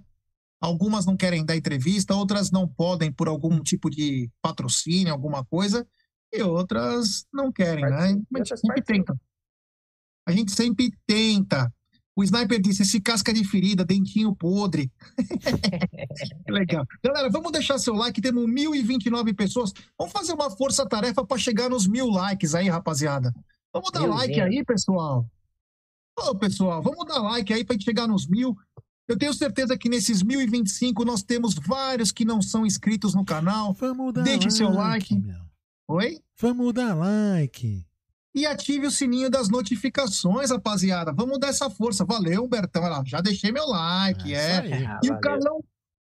[0.59, 5.87] Algumas não querem dar entrevista, outras não podem por algum tipo de patrocínio, alguma coisa,
[6.33, 7.91] e outras não querem, né?
[7.91, 9.21] Participa, Mas a gente sempre tenta.
[10.27, 11.73] A gente sempre tenta.
[12.17, 14.91] O Sniper disse: esse casca de ferida, dentinho podre.
[16.45, 16.83] Que Legal.
[17.03, 18.19] Galera, vamos deixar seu like.
[18.19, 19.71] Temos 1.029 pessoas.
[19.97, 23.31] Vamos fazer uma força-tarefa para chegar nos mil likes aí, rapaziada.
[23.71, 24.17] Vamos dar Milzinho.
[24.17, 25.29] like aí, pessoal.
[26.17, 28.57] Ô, pessoal, vamos dar like aí para gente chegar nos mil.
[29.07, 33.73] Eu tenho certeza que nesses 1.025 nós temos vários que não são inscritos no canal.
[33.73, 35.15] Vamos dar Deixe seu like.
[35.15, 35.41] meu.
[35.89, 36.19] Oi?
[36.39, 37.85] Vamos dar like.
[38.35, 41.11] E ative o sininho das notificações, rapaziada.
[41.11, 42.05] Vamos dar essa força.
[42.05, 42.83] Valeu, Bertão.
[42.83, 44.33] Olha lá, já deixei meu like.
[44.33, 44.57] É É.
[44.59, 44.85] aí.
[45.03, 45.19] E o.
[45.19, 45.63] Carlão,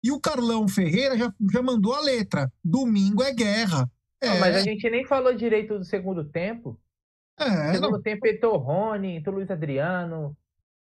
[0.03, 2.51] e o Carlão Ferreira já, já mandou a letra.
[2.63, 3.89] Domingo é guerra.
[4.21, 6.77] É, Não, mas a gente nem falou direito do segundo tempo.
[7.39, 7.73] é, No não.
[7.73, 10.35] segundo tempo entrou Rony, entrou Luiz Adriano.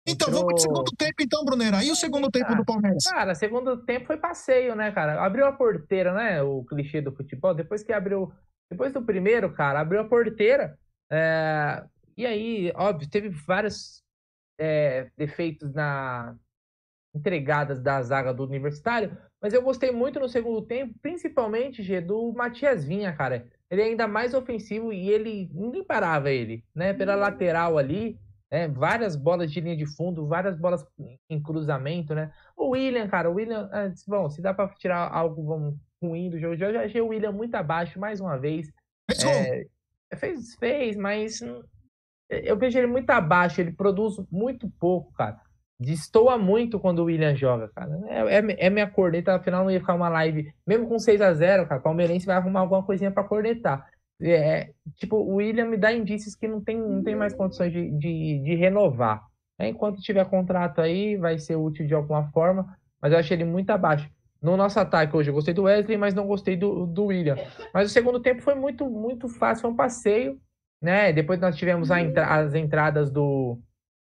[0.08, 1.84] Então, entrou- vamos pro segundo tempo, então, Brunera.
[1.84, 3.04] E o segundo tempo do Palmeiras?
[3.04, 5.22] Cara, segundo tempo foi passeio, né, cara?
[5.24, 6.42] Abriu a porteira, né?
[6.42, 7.54] O clichê do futebol.
[7.54, 8.32] Depois que abriu.
[8.70, 10.78] Depois do primeiro, cara, abriu a porteira.
[11.10, 11.84] É,
[12.16, 14.02] E aí, óbvio, teve vários
[14.58, 16.36] é, defeitos na
[17.14, 22.32] entregadas da zaga do Universitário, mas eu gostei muito no segundo tempo, principalmente, G, do
[22.32, 23.48] Matias Vinha, cara.
[23.70, 26.92] Ele é ainda mais ofensivo e ele ninguém parava ele, né?
[26.92, 28.18] Pela lateral ali,
[28.50, 28.68] né?
[28.68, 30.84] Várias bolas de linha de fundo, várias bolas
[31.28, 32.32] em cruzamento, né?
[32.56, 36.38] O William, cara, o William, ah, bom, se dá pra tirar algo vamos, ruim do
[36.38, 38.70] jogo, eu já achei o William muito abaixo mais uma vez.
[39.22, 39.30] Gol.
[39.30, 39.66] É,
[40.14, 41.40] fez, fez, mas
[42.28, 45.40] eu vejo ele muito abaixo, ele produz muito pouco, cara.
[45.78, 48.00] Destoa muito quando o William joga, cara.
[48.08, 51.32] É, é, é minha corneta, afinal não ia ficar uma live, mesmo com 6 a
[51.34, 53.86] 0 cara, palmeirense vai arrumar alguma coisinha pra cornetar.
[54.20, 57.90] É, tipo, o William me dá indícios que não tem, não tem mais condições de,
[57.90, 59.26] de, de renovar.
[59.58, 63.44] É, enquanto tiver contrato aí, vai ser útil de alguma forma, mas eu achei ele
[63.44, 64.10] muito abaixo.
[64.46, 67.36] No nosso ataque hoje, eu gostei do Wesley, mas não gostei do, do William.
[67.74, 70.40] Mas o segundo tempo foi muito, muito fácil, foi um passeio,
[70.80, 71.12] né?
[71.12, 73.58] Depois nós tivemos entra- as entradas do,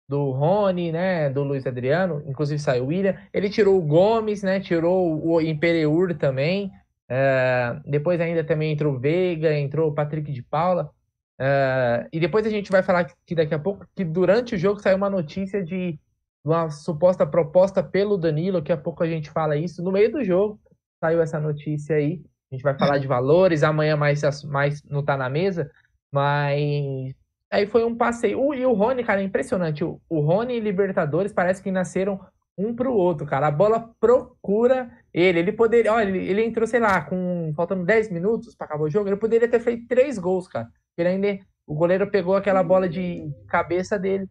[0.06, 1.30] do Rony, né?
[1.30, 3.16] Do Luiz Adriano, inclusive saiu o William.
[3.34, 4.60] Ele tirou o Gomes, né?
[4.60, 6.70] Tirou o Imperiur também.
[7.08, 10.91] É, depois ainda também entrou o Veiga, entrou o Patrick de Paula.
[11.39, 14.82] É, e depois a gente vai falar que daqui a pouco que durante o jogo
[14.82, 15.98] saiu uma notícia de
[16.44, 19.84] uma suposta proposta pelo Danilo, daqui a pouco a gente fala isso.
[19.84, 20.60] No meio do jogo
[21.00, 22.22] saiu essa notícia aí.
[22.52, 25.72] A gente vai falar de valores, amanhã mais, mais não tá na mesa,
[26.12, 27.16] mas
[27.54, 28.52] Aí foi um passeio.
[28.56, 29.84] E o Rony, cara, é impressionante.
[29.84, 32.20] O, Rony e Libertadores parece que nasceram
[32.58, 33.46] um pro outro, cara.
[33.46, 35.38] A bola procura ele.
[35.38, 35.94] Ele poderia.
[35.94, 39.08] Olha, ele, ele entrou, sei lá, com faltando 10 minutos para acabar o jogo.
[39.08, 40.68] Ele poderia ter feito três gols, cara.
[40.98, 44.28] Ele ainda, o goleiro pegou aquela bola de cabeça dele.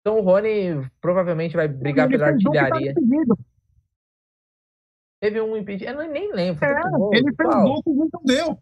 [0.00, 2.90] Então o Rony provavelmente vai brigar Ele pela artilharia.
[2.92, 3.38] impedido.
[5.20, 5.90] Teve um impedido.
[5.90, 6.64] Eu não- nem lembro.
[6.64, 7.10] É, gol.
[7.12, 7.62] ele fez Qual?
[7.64, 8.58] gol que o juiz não deu.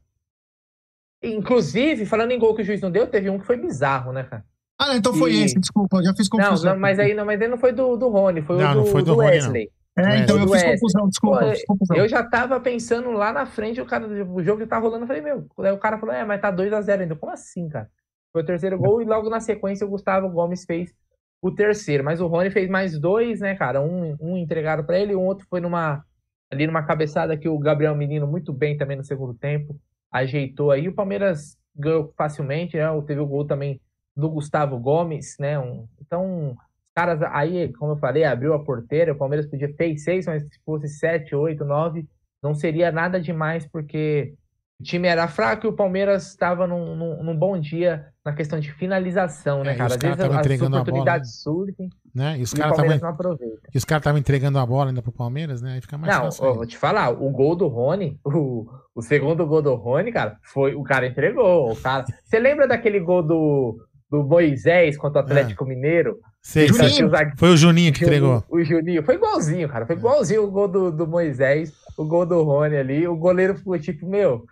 [1.22, 4.24] Inclusive, falando em gol que o juiz não deu, teve um que foi bizarro, né,
[4.24, 4.44] cara?
[4.80, 6.72] Ah, não, então foi E- esse, desculpa, eu já fiz Não, confusão.
[6.74, 8.84] não, mas aí não, mas aí não foi do, do Rony, foi Não, o não
[8.84, 9.70] do, foi do do Rony, Wesley.
[9.96, 10.72] É, então eu fiz Wesley.
[10.74, 11.96] confusão, desculpa, Pô, fiz confusão.
[11.96, 15.06] Eu já tava pensando lá na frente, o cara, o jogo que tá rolando, eu
[15.08, 17.16] falei, meu, aí o cara falou, é, mas tá 2x0 ainda.
[17.16, 17.90] Como assim, cara?
[18.32, 20.94] Foi o terceiro gol e logo na sequência o Gustavo Gomes fez
[21.40, 22.04] o terceiro.
[22.04, 23.80] Mas o Rony fez mais dois, né, cara?
[23.80, 26.04] Um, um entregaram pra ele, e um outro foi numa
[26.50, 29.78] ali numa cabeçada que o Gabriel Menino muito bem também no segundo tempo,
[30.10, 30.88] ajeitou aí.
[30.88, 32.84] O Palmeiras ganhou facilmente, né?
[33.06, 33.80] Teve o gol também
[34.16, 35.58] do Gustavo Gomes, né?
[35.58, 36.56] Um- então, os
[36.94, 40.58] caras aí, como eu falei, abriu a porteira, o Palmeiras podia fez seis, mas se
[40.64, 42.06] fosse sete, oito, nove,
[42.42, 44.34] não seria nada demais, porque
[44.80, 48.60] o time era fraco e o Palmeiras estava num, num, num bom dia na questão
[48.60, 49.88] de finalização, né, É, cara?
[49.88, 52.38] os Às caras vezes as a bola, oportunidades surgem Né?
[52.38, 53.68] E os e o caras Palmeiras estavam não aproveita.
[53.74, 55.72] e os caras estavam entregando a bola ainda pro Palmeiras, né?
[55.74, 56.44] Aí fica mais Não, fácil.
[56.44, 56.56] ainda.
[56.58, 60.74] vou te falar, o gol do Rony, o, o segundo gol do Rony, cara, foi
[60.76, 61.72] o cara entregou.
[61.72, 66.18] O cara, você lembra daquele gol do, do Moisés contra o Atlético Mineiro?
[66.40, 67.04] Sei, sei.
[67.04, 68.44] o zague- Foi o Juninho que entregou.
[68.48, 69.02] O Juninho.
[69.02, 69.84] Foi igualzinho, cara.
[69.86, 73.08] Foi igualzinho o gol do, do Moisés, o gol do Rony ali.
[73.08, 74.44] O goleiro ficou tipo, meu,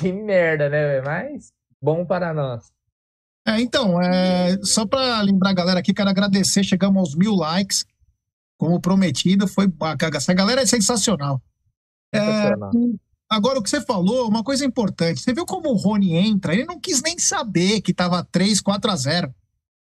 [0.00, 1.04] que merda, né, velho?
[1.04, 2.72] Mas bom para nós.
[3.46, 7.84] É, então, é, só para lembrar a galera aqui, quero agradecer, chegamos aos mil likes,
[8.58, 10.16] como prometido, foi bacana.
[10.16, 11.42] Essa galera é sensacional.
[12.14, 12.52] É,
[13.28, 16.54] agora, o que você falou, uma coisa importante, você viu como o Rony entra?
[16.54, 19.34] Ele não quis nem saber que tava 3, 4 a 0.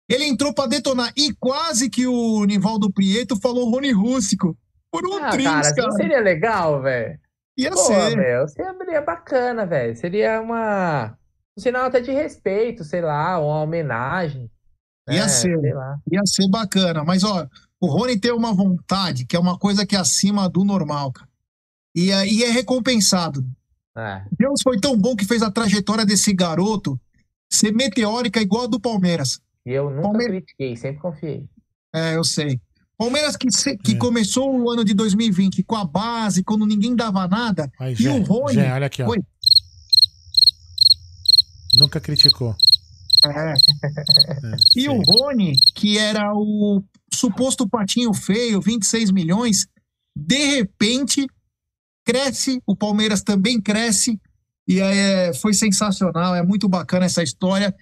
[0.08, 4.56] Ele entrou para detonar e quase que o Nivaldo Prieto falou Rony Rússico.
[4.90, 5.88] Por um Ah, triz, cara, cara.
[5.88, 7.18] não seria legal, velho?
[7.56, 8.16] Ia Pô, ser.
[8.16, 9.96] velho, seria bacana, velho.
[9.96, 11.16] Seria uma.
[11.56, 14.50] Um sinal até de respeito, sei lá, uma homenagem.
[15.08, 15.28] Ia né?
[15.28, 15.58] ser.
[16.10, 17.04] Ia ser bacana.
[17.04, 17.46] Mas, ó,
[17.80, 21.28] o Rony tem uma vontade que é uma coisa que é acima do normal, cara.
[21.94, 23.44] E, é- e é recompensado.
[23.96, 24.24] É.
[24.36, 27.00] Deus foi tão bom que fez a trajetória desse garoto
[27.52, 29.40] ser meteórica igual a do Palmeiras.
[29.64, 31.48] E eu nunca Palmeiras- critiquei, sempre confiei.
[31.94, 32.60] É, eu sei.
[33.04, 33.96] Palmeiras que, se- que É.
[33.98, 37.70] começou o ano de 2020 com a base, quando ninguém dava nada.
[37.78, 39.08] Aí, E o Rony- olha aqui, ó.
[39.10, 39.18] Oi.
[41.78, 42.54] Nunca criticou.
[43.24, 43.54] É.
[44.44, 44.88] É, E sei.
[44.88, 46.82] o Rony, que era o
[47.12, 49.66] suposto patinho feio, 26 milhões,
[50.16, 51.26] de repente
[52.06, 54.20] cresce, o Palmeiras também cresce,
[54.68, 57.74] e é, foi sensacional, é muito bacana essa história.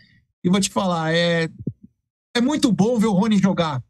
[0.45, 1.49] E vou te falar, é,
[2.37, 3.83] é muito bom ver o Rony jogar.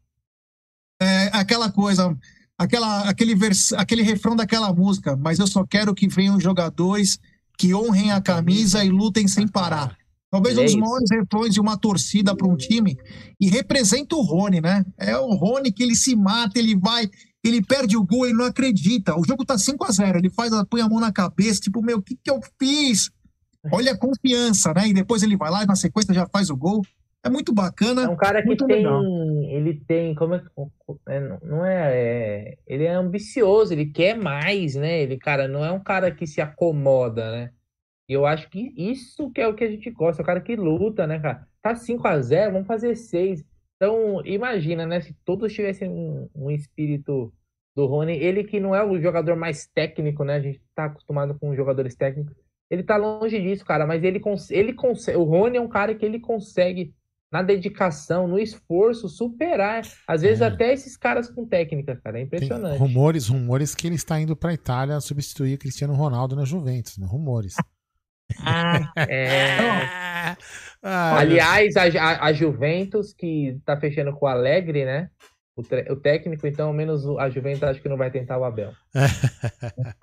[1.33, 2.15] É aquela coisa,
[2.57, 7.19] aquela, aquele, vers, aquele refrão daquela música, mas eu só quero que venham jogadores
[7.57, 9.97] que honrem a camisa e lutem sem parar.
[10.31, 10.79] Talvez um É dos isso.
[10.79, 12.97] maiores refrões de uma torcida para um time
[13.39, 14.83] e representa o Rony, né?
[14.97, 17.07] É o Rony que ele se mata, ele vai,
[17.43, 19.15] ele perde o gol, ele não acredita.
[19.15, 21.97] O jogo tá 5 a 0 ele faz, põe a mão na cabeça, tipo, meu,
[21.99, 23.11] o que que eu fiz?
[23.71, 24.87] Olha a confiança, né?
[24.87, 26.81] E depois ele vai lá e na sequência já faz o gol.
[27.25, 28.03] É muito bacana.
[28.03, 28.67] É um cara que tem.
[28.77, 29.01] legal.
[29.49, 30.13] Ele tem.
[30.13, 30.47] Como é, que-
[31.07, 35.01] é, não é, é- Ele é ambicioso, ele quer mais, né?
[35.01, 37.51] Ele, cara, não é um cara que se acomoda, né?
[38.09, 40.41] E eu acho que isso que é o que a gente gosta, é o cara
[40.41, 41.47] que luta, né, cara?
[41.61, 43.41] Tá 5 a 0 vamos fazer 6.
[43.77, 44.99] Então, imagina, né?
[44.99, 47.33] Se todos tivessem um, um espírito
[47.75, 50.35] do Rony, ele que não é o jogador mais técnico, né?
[50.35, 52.35] A gente tá acostumado com jogadores técnicos.
[52.69, 54.21] Ele tá longe disso, cara, mas ele,
[54.51, 55.17] ele consegue.
[55.17, 56.93] O Rony é um cara que ele consegue
[57.33, 60.45] na dedicação, no esforço, superar, às vezes É.
[60.45, 62.17] até esses caras com técnica, cara.
[62.17, 62.77] É Tem impressionante.
[62.77, 67.07] rumores, rumores que ele está indo para Itália substituir Cristiano Ronaldo na Juventus, né?
[67.09, 67.55] Rumores.
[68.95, 70.35] É,
[70.85, 75.09] Ah, aliás, a, a- a Juventus, que tá fechando com o Alegre, né?
[75.55, 78.43] O, o técnico, então, ao menos o- a Juventus acho que não vai tentar o
[78.43, 78.73] Abel.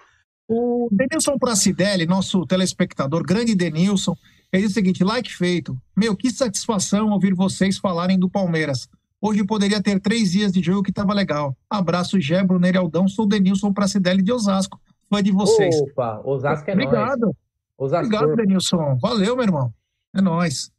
[0.53, 4.17] O Denilson Pracidelli, nosso telespectador, grande Denilson,
[4.53, 5.77] ele diz o seguinte: like feito.
[5.97, 8.89] Meu, que satisfação ouvir vocês falarem do Palmeiras.
[9.21, 11.55] Hoje poderia ter três dias de jogo que tava legal.
[11.69, 13.07] Abraço, Gé, Brunner e Aldão.
[13.07, 14.81] Sou o Denilson Pracidelli de Osasco,
[15.11, 15.79] fã de vocês.
[15.81, 16.87] Opa, Osasco é nóis.
[16.87, 17.37] Obrigado,
[17.77, 18.07] Osasco.
[18.07, 18.97] obrigado, Denilson.
[19.01, 19.75] Valeu, meu irmão.
[20.15, 20.71] É nóis.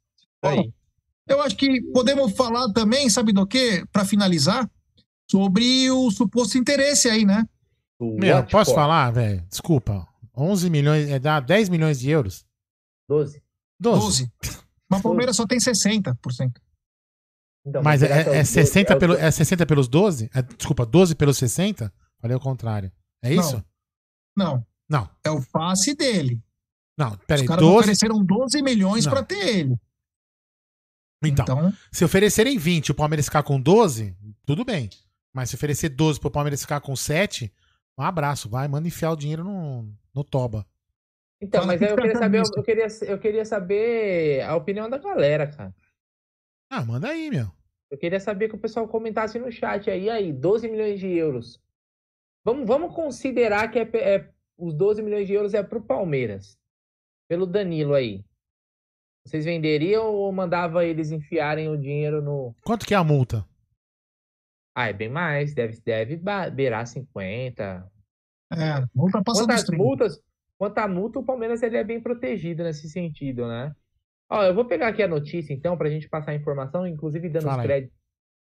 [0.41, 0.73] Aí.
[1.27, 3.85] Eu acho que podemos falar também, sabe do quê?
[3.91, 4.69] Para finalizar,
[5.29, 7.47] sobre o suposto interesse aí, né?
[7.99, 9.45] Meu, posso falar, velho?
[9.47, 10.05] Desculpa.
[10.35, 12.43] 11 milhões, é dar 10 milhões de euros?
[13.07, 13.41] 12.
[13.81, 14.01] 12.
[14.27, 14.31] 12.
[14.89, 16.15] Mas o Palmeiras só tem 60%.
[17.65, 20.29] Então, Mas é, é os 60 é o- pelo, é 60 pelos 12?
[20.33, 21.93] É, desculpa, 12 pelos 60?
[22.19, 22.91] Falei o contrário.
[23.23, 23.63] É isso?
[24.35, 25.09] Não, Não.
[25.23, 26.41] é o passe dele.
[26.97, 27.43] Não, peraí.
[27.43, 27.77] Os caras 12.
[27.79, 29.11] ofereceram 12 milhões Não.
[29.13, 29.75] pra ter ele.
[31.23, 34.15] Então, Então, se oferecerem 20 e o Palmeiras ficar com 12,
[34.45, 34.89] tudo bem.
[35.33, 37.53] Mas se oferecer 12 pro Palmeiras ficar com 7,
[37.97, 40.65] um abraço, vai, manda enfiar o dinheiro no, no Toba.
[41.41, 45.73] Então, mas eu queria saber, eu queria, eu queria saber a opinião da galera, cara.
[46.69, 47.51] Ah, manda aí, meu.
[47.89, 51.59] Eu queria saber que o pessoal comentasse no chat aí, aí, 12 milhões de euros.
[52.45, 56.57] Vamos, vamos considerar que é, é- os 12 milhões de euros é pro Palmeiras.
[57.27, 58.23] Pelo Danilo aí.
[59.25, 62.55] Vocês venderiam ou mandava eles enfiarem o dinheiro no.
[62.63, 63.45] Quanto que é a multa?
[64.75, 65.53] Ah, é bem mais.
[65.53, 66.19] Deve, deve
[66.53, 67.91] beirar 50.
[68.51, 69.75] é, multa passa 30.
[69.75, 70.21] multas,
[70.61, 73.75] quanto à multa, o Palmeiras ele é bem protegido nesse sentido, né?
[74.29, 77.45] Ó, eu vou pegar aqui a notícia, então, pra gente passar a informação, inclusive dando
[77.45, 77.97] Fala os créditos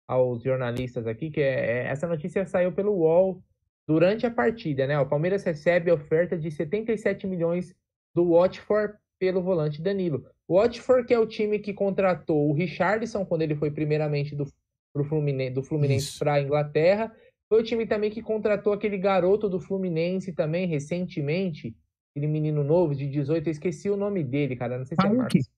[0.07, 3.43] aos jornalistas aqui, que é, é- essa notícia saiu pelo UOL
[3.89, 5.01] durante a partida, né?
[5.01, 7.75] O Palmeiras recebe a oferta de 77 milhões
[8.15, 10.27] do Watford pelo volante Danilo.
[10.47, 14.45] O Watford, que é o time que contratou o Richarlison quando ele foi primeiramente do,
[15.09, 17.11] Fluminense, do Fluminense para a Inglaterra.
[17.49, 21.75] Foi o time também que contratou aquele garoto do Fluminense também recentemente,
[22.15, 25.11] aquele menino novo de 18, eu esqueci o nome dele, cara, não sei se é.
[25.11, 25.51] Marcos.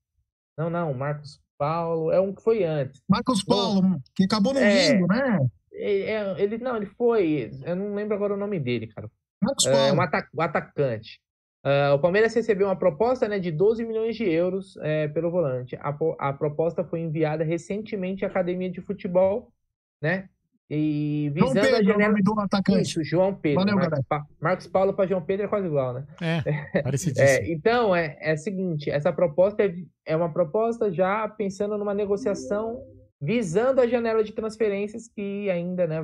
[0.57, 3.03] Não, não, Marcos Paulo, é um que foi antes.
[3.07, 4.95] Marcos Paulo, que acabou não É.
[4.95, 5.39] vindo, né?
[5.71, 9.11] Ele, é- ele- não, ele foi, eu não lembro agora o nome dele, cara.
[9.43, 9.97] Marcos É Paulo.
[9.99, 11.21] um ata- um atacante.
[11.63, 15.77] Ah, o Palmeiras recebeu uma proposta né, de 12 milhões de euros é, pelo volante.
[15.77, 19.53] A, a proposta foi enviada recentemente à Academia de Futebol,
[20.01, 20.31] né?
[20.69, 22.19] E João visando a Pedro é o janela.
[22.23, 22.83] do atacante.
[22.83, 23.61] Isso, João Pedro.
[23.61, 24.01] Valeu, Marcos.
[24.09, 26.07] Pa- Marcos Paulo para João Pedro é quase igual, né?
[26.21, 27.27] É, parecidíssimo.
[27.29, 31.95] É, então, é, é o seguinte, essa proposta é, é uma proposta já pensando numa
[31.95, 32.83] negociação
[33.21, 36.01] visando a janela de transferências que ainda, né,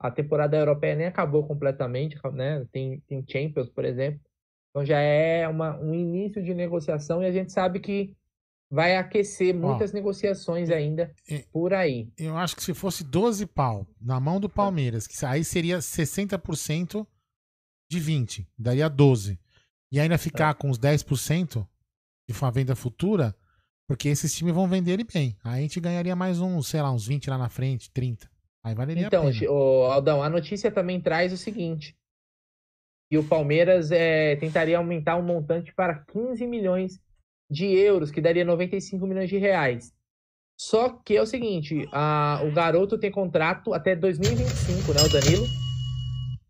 [0.00, 4.20] a temporada europeia nem acabou completamente, né, tem, tem Champions, por exemplo,
[4.70, 8.12] então já é uma, um início de negociação e a gente sabe que
[8.70, 12.12] vai aquecer muitas negociações ainda é- por aí.
[12.18, 17.06] Eu acho que se fosse 12 pau na mão do Palmeiras, que aí seria 60%
[17.90, 19.38] de 20, daria 12.
[19.90, 21.66] E ainda ficar com os 10%
[22.28, 23.34] de uma venda futura,
[23.88, 25.34] porque esses times vão vender ele bem.
[25.42, 28.30] Aí a gente ganharia mais uns, sei lá, uns 20 lá na frente, 30.
[28.62, 29.50] Aí valeria Então, a pena.
[29.50, 31.96] o Aldão, a notícia também traz o seguinte:
[33.10, 37.00] que o Palmeiras é, tentaria aumentar o montante para 15 milhões
[37.50, 39.92] de euros, que daria 95 milhões de reais.
[40.60, 45.46] Só que é o seguinte, a- o garoto tem contrato até 2025, né, o Danilo?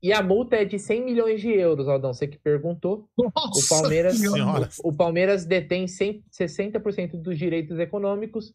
[0.02, 3.08] E a multa é de 100 milhões de euros, Aldão, você que perguntou.
[3.18, 4.18] Nossa O Palmeiras,
[4.82, 8.54] o, o Palmeiras detém 100, 60% dos direitos econômicos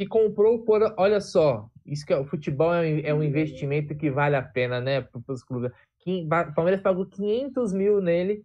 [0.00, 3.94] e comprou por, olha só, isso que é, o futebol é um, é um investimento
[3.94, 5.70] que vale a pena, né, para os clubes.
[6.06, 8.42] O Palmeiras pagou 500 mil nele,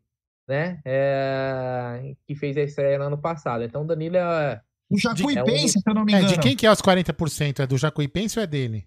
[0.48, 3.64] né, é, que fez a estreia no ano passado.
[3.64, 6.34] Então o Danilo é, O Jacuipense, se eu não me É, engano.
[6.34, 7.60] de quem que é os 40%?
[7.62, 8.86] É do Jacuipense ou é dele?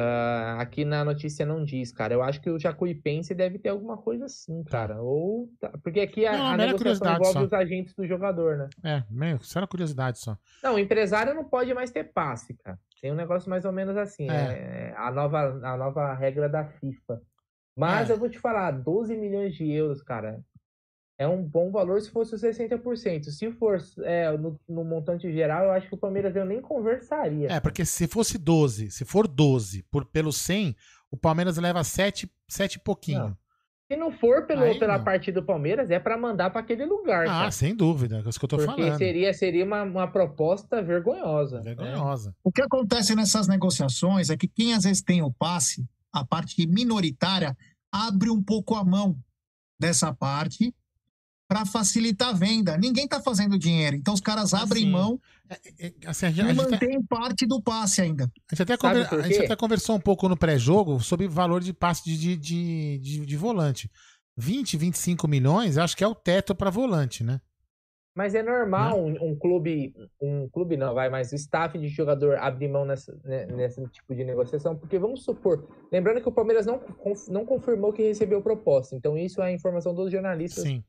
[0.00, 2.14] ah, aqui na notícia não diz, cara.
[2.14, 5.02] Eu acho que o Jacuipense deve ter alguma coisa assim, cara.
[5.02, 7.44] Ou tá- porque aqui a, Não, a negociação curiosidade envolve só.
[7.44, 8.68] os agentes do jogador, né?
[8.84, 10.38] É, meio, só curiosidade só.
[10.62, 12.78] Não, o empresário não pode mais ter passe, cara.
[13.02, 14.30] Tem um negócio mais ou menos assim.
[14.30, 14.92] É.
[14.92, 14.94] É.
[14.96, 17.20] a, nova, a nova regra da FIFA.
[17.78, 18.12] Mas É.
[18.12, 20.40] eu vou te falar, 12 milhões de euros, cara,
[21.18, 23.24] é um bom valor se fosse os 60%.
[23.30, 27.48] Se for é, no, no montante geral, eu acho que o Palmeiras eu nem conversaria.
[27.52, 30.74] É, porque se fosse 12, se for 12 por, pelo 100,
[31.10, 33.18] o Palmeiras leva 7, 7 e pouquinho.
[33.20, 33.36] Não.
[33.90, 35.04] Se não for pelo, Aí pela não.
[35.04, 37.50] parte do Palmeiras, é pra mandar pra aquele lugar, Ah, cara.
[37.50, 38.98] sem dúvida, é isso que eu tô Porque falando.
[38.98, 41.58] seria, seria uma, uma proposta vergonhosa.
[41.62, 41.74] né?
[41.74, 42.34] Vergonhosa.
[42.44, 46.66] O que acontece nessas negociações é que quem às vezes tem o passe, a parte
[46.66, 47.56] minoritária,
[47.92, 49.18] abre um pouco a mão
[49.78, 50.74] dessa parte
[51.48, 52.76] para facilitar a venda.
[52.76, 56.32] Ninguém está fazendo dinheiro, então os caras abrem Assim, mão É, é, assim, a, e
[56.34, 58.24] gente, até- mantêm parte do passe ainda.
[58.24, 61.62] a gente até conver- a gente até conversou um pouco no pré-jogo sobre o valor
[61.62, 63.90] de passe de, de, de, de- de volante.
[64.36, 67.40] 20, 25 milhões, acho que é o teto para volante, né?
[68.18, 72.36] Mas é normal um, um clube, um clube não, vai, mas o staff de jogador
[72.38, 76.66] abrir mão nessa, né, nesse tipo de negociação, porque vamos supor, lembrando que o Palmeiras
[76.66, 76.82] não,
[77.28, 80.82] não confirmou que recebeu proposta, então isso é a informação dos jornalistas Sim.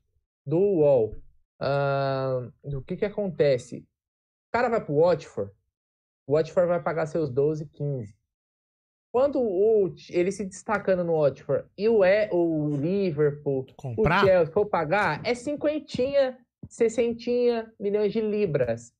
[0.44, 1.14] do UOL.
[1.60, 3.78] Ah, o que que acontece?
[3.78, 5.52] O cara vai pro Watford,
[6.26, 8.12] o Watford vai pagar seus 12, 15.
[9.12, 14.24] Quando o, ele se destacando no Watford e o, E- o Liverpool, o Comprar?
[14.24, 16.36] Chelsea for pagar, é cinquentinha,
[16.70, 18.92] sessentinha milhões de libras.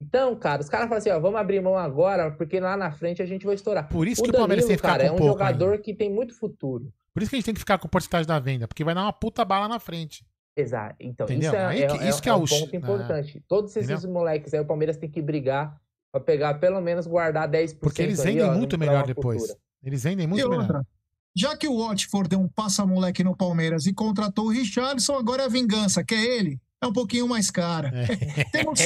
[0.00, 3.20] Então, cara, os caras falam assim, ó, vamos abrir mão agora, porque lá na frente
[3.20, 3.88] a gente vai estourar.
[3.88, 5.32] Por isso o que o Palmeiras tem Danilo, que ficar cara, com é um pouco
[5.32, 5.82] jogador ainda.
[5.82, 6.92] que tem muito futuro.
[7.12, 9.02] Por isso que a gente tem que ficar com porcentagem da venda, porque vai dar
[9.02, 10.24] uma puta bala na frente.
[10.56, 10.94] Exato.
[11.00, 11.50] Então, Entendeu?
[11.52, 12.76] isso é, é- é- isso que é é o um ch- ponto é.
[12.76, 13.44] importante.
[13.48, 14.10] Todos esses Entendeu?
[14.12, 15.76] moleques aí, o Palmeiras tem que brigar
[16.12, 17.78] pra pegar, pelo menos, guardar 10%.
[17.80, 19.40] Porque eles vendem ó, muito melhor depois.
[19.42, 19.58] futura.
[19.82, 20.62] Eles vendem muito e melhor.
[20.62, 20.86] outra,
[21.36, 25.46] já que o Watford deu um passa-moleque no Palmeiras e contratou o Richarlison, agora é
[25.46, 27.90] a vingança, que é ele, é um pouquinho mais cara.
[27.94, 28.44] É.
[28.52, 28.80] Temos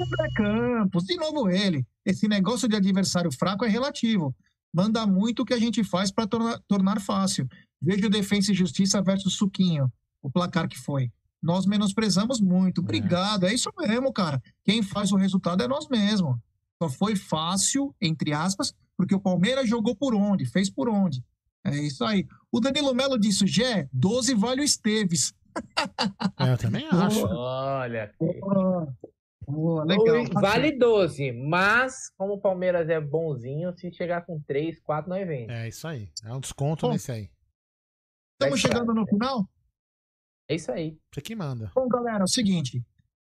[0.00, 1.86] o André Campos, de novo ele.
[2.04, 4.34] Esse negócio de adversário fraco é relativo.
[4.72, 7.48] Manda muito o que a gente faz para tornar, tornar fácil.
[7.80, 9.90] Veja o Defensa e Justiça versus Suquinho,
[10.22, 11.10] o placar que foi.
[11.42, 12.80] Nós menosprezamos muito.
[12.80, 13.44] Obrigado.
[13.44, 14.42] É isso mesmo, cara.
[14.64, 16.36] Quem faz o resultado é nós mesmos.
[16.82, 21.22] Só foi fácil, entre aspas, porque o Palmeiras jogou por onde, fez por onde.
[21.64, 22.26] É isso aí.
[22.52, 25.34] O Danilo Melo disse, Gé, 12 vale o Esteves.
[26.38, 27.26] É, eu também acho.
[27.26, 28.12] Olha.
[28.18, 28.96] Boa,
[29.46, 30.24] boa, legal.
[30.40, 35.52] Vale 12, mas como o Palmeiras é bonzinho, se chegar com 3, 4, nós vende.
[35.52, 36.10] É isso aí.
[36.24, 36.92] É um desconto Bom.
[36.92, 37.30] nesse aí.
[38.40, 39.48] Estamos chegando no final?
[40.48, 40.96] É isso aí.
[41.12, 41.70] Você que manda.
[41.74, 42.82] Bom, galera, é o seguinte.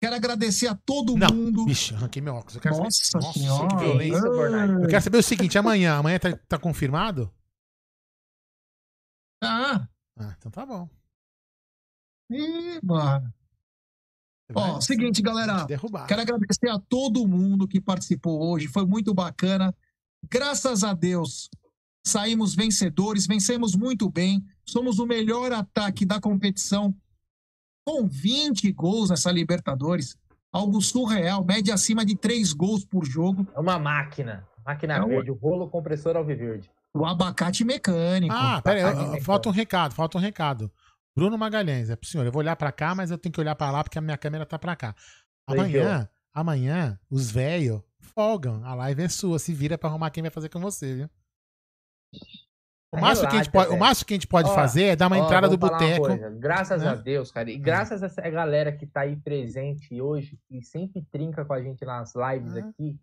[0.02, 1.66] Quero agradecer a todo Não, mundo.
[1.66, 2.56] Bicho, arranquei meu óculos.
[2.56, 3.26] Eu quero Nossa saber.
[3.26, 3.68] Nossa, senhora.
[3.68, 4.28] que violência.
[4.28, 5.96] Eu quero saber o seguinte: amanhã.
[5.96, 7.34] Amanhã tá, tá confirmado?
[10.20, 10.90] Ah, então tá bom.
[12.30, 13.34] ih, mano.
[14.54, 15.66] Ó, seguinte, galera.
[16.08, 18.68] Quero agradecer a todo mundo que participou hoje.
[18.68, 19.74] Foi muito bacana.
[20.30, 21.50] Graças a Deus,
[22.06, 24.44] saímos vencedores, vencemos muito bem.
[24.66, 26.94] Somos o melhor ataque da competição,
[27.88, 30.18] com 20 gols nessa Libertadores.
[30.52, 33.48] Algo surreal, média acima de 3 gols por jogo.
[33.56, 34.48] É uma máquina.
[34.66, 36.72] Máquina É uma- verde, o rolo compressor alviverde.
[36.96, 38.34] O abacate mecânico.
[38.34, 40.72] Ah, pera aí, eu- eu- tá, falta um recado, falta um recado.
[41.16, 42.26] Bruno Magalhães, é pro senhor.
[42.26, 44.18] Eu vou olhar pra cá, mas eu tenho que olhar pra lá porque a minha
[44.18, 44.96] câmera tá pra cá.
[45.48, 48.64] Amanhã, amanhã, os velhos folgam.
[48.64, 49.38] A live é sua.
[49.40, 51.10] Se vira pra arrumar quem vai fazer com você, viu?
[52.92, 54.56] O Ah, máximo, que a gente relaxa, pode, o máximo que a gente pode Ó,
[54.56, 56.08] fazer é dar uma Ó, entrada do boteco.
[56.40, 56.88] Graças né?
[56.90, 57.52] a Deus, cara.
[57.52, 61.62] E graças a essa galera que tá aí presente hoje e sempre trinca com a
[61.62, 62.60] gente nas lives Ah.
[62.62, 63.00] aqui.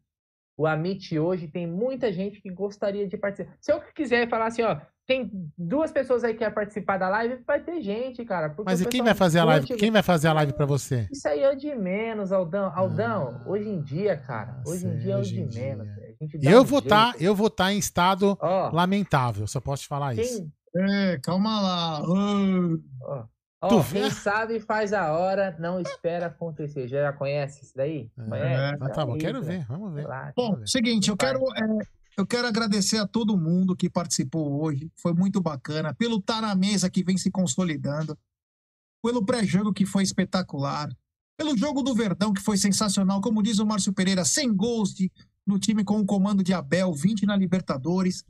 [0.57, 3.55] O Amit hoje tem muita gente que gostaria de participar.
[3.61, 7.43] Se eu quiser falar assim, ó, tem duas pessoas aí que querem participar da live,
[7.47, 8.49] vai ter gente, cara.
[8.49, 9.67] porque Mas e quem pessoal vai fazer a live?
[9.77, 11.07] Quem vai fazer a live pra você?
[11.13, 12.73] Isso aí é o de menos, Aldão.
[12.75, 15.63] Aldão, Ah, hoje em dia, cara, hoje em dia é o de dia.
[15.77, 15.87] menos.
[15.95, 16.17] velho.
[16.21, 19.61] A gente dá Eu um vou estar, eu vou estar em estado Ó, lamentável, só
[19.61, 20.39] posso te falar isso.
[20.75, 20.83] quem,
[21.13, 22.03] É, calma lá.
[23.09, 23.27] Ah,
[23.67, 24.11] ó, Tu quem vê?
[24.11, 26.89] sabe faz a hora, não espera acontecer.
[26.89, 28.11] Já conhece isso daí?
[28.17, 28.95] É, Conhece?
[28.95, 30.03] Tá bom, Aí, quero ver, vamos ver.
[30.03, 30.33] Relaxa.
[30.37, 30.69] Bom, Vamos ver.
[30.69, 31.87] seguinte, eu quero, é,
[32.17, 34.91] eu quero agradecer a todo mundo que participou hoje.
[34.97, 35.95] Foi muito bacana.
[35.95, 38.17] Pelo Tá na Mesa que vem se consolidando.
[39.05, 40.89] Pelo pré-jogo que foi espetacular.
[41.39, 43.21] Pelo jogo do Verdão que foi sensacional.
[43.21, 45.13] Como diz o Márcio Pereira, 100 gols de-
[45.47, 48.25] no time com o comando de Abel, 20 na Libertadores.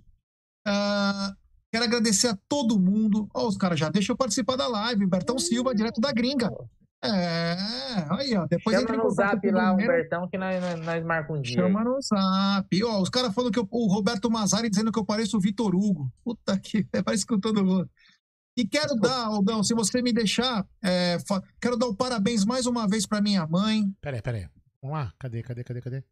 [0.67, 1.33] Ah,
[1.77, 3.29] quero agradecer a todo mundo.
[3.35, 5.07] Ó, os caras já deixam eu participar da live.
[5.07, 6.51] Bertão Silva, direto da gringa.
[7.05, 7.57] É,
[8.11, 8.47] aí, ó.
[8.47, 9.93] Depois entra Chama no zap lá, Bruneiro.
[9.93, 11.57] Humbertão, que nós, nós, nós marcamos um dia.
[11.57, 12.85] Chama no zap.
[12.85, 15.75] Ó, os caras falando que eu- o Roberto Mazari dizendo que eu pareço o Vitor
[15.75, 16.11] Hugo.
[16.25, 17.89] Puta que parece com todo mundo.
[18.59, 21.19] E quero dar, Aldão, se você me deixar, é,
[21.61, 23.85] quero dar o parabéns mais uma vez para minha mãe.
[24.01, 24.49] Peraí, peraí.
[24.81, 26.05] Vamos lá, cadê, cadê, cadê, cadê?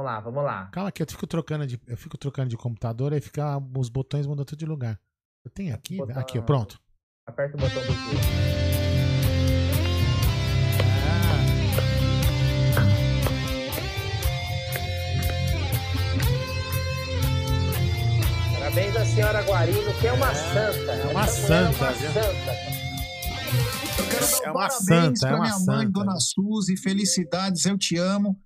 [0.00, 0.66] Vamos lá, vamos lá.
[0.72, 4.26] Calma que eu fico trocando de, eu fico trocando de computador e fica os botões
[4.26, 4.98] mudam tudo de lugar.
[5.44, 6.80] Eu tenho aqui, Botão- aqui, pronto.
[7.26, 9.30] Aperta o botão do dia.
[18.58, 20.92] Parabéns à senhora Guarino, que é uma santa.
[20.92, 22.12] É uma santa, É uma viu?
[22.12, 22.52] santa.
[23.98, 25.90] Eu quero dar É uma parabéns santa, é pra uma minha mãe, santa.
[25.90, 28.38] Dona Suzy, felicidades, eu te amo.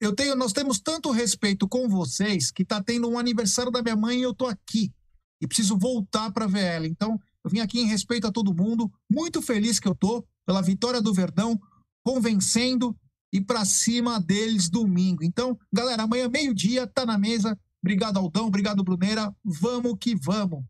[0.00, 3.96] Eu tenho, nós temos tanto respeito com vocês que tá tendo um aniversário da minha
[3.96, 4.92] mãe e eu tô aqui.
[5.40, 6.86] E preciso voltar para ver ela.
[6.86, 10.62] Então, eu vim aqui em respeito a todo mundo, muito feliz que eu tô pela
[10.62, 11.60] vitória do Verdão,
[12.04, 12.96] convencendo
[13.32, 15.24] e pra cima deles domingo.
[15.24, 17.58] Então, galera, amanhã meio-dia tá na mesa.
[17.82, 19.34] Obrigado Aldão, obrigado Bruneira.
[19.44, 20.64] Vamos que vamos.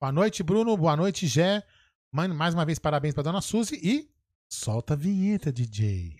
[0.00, 0.76] Boa noite, Bruno.
[0.76, 1.62] Boa noite, Gé.
[2.12, 4.08] Mais uma vez, parabéns pra Dona Suzy e
[4.48, 6.16] solta a vinheta, DJ.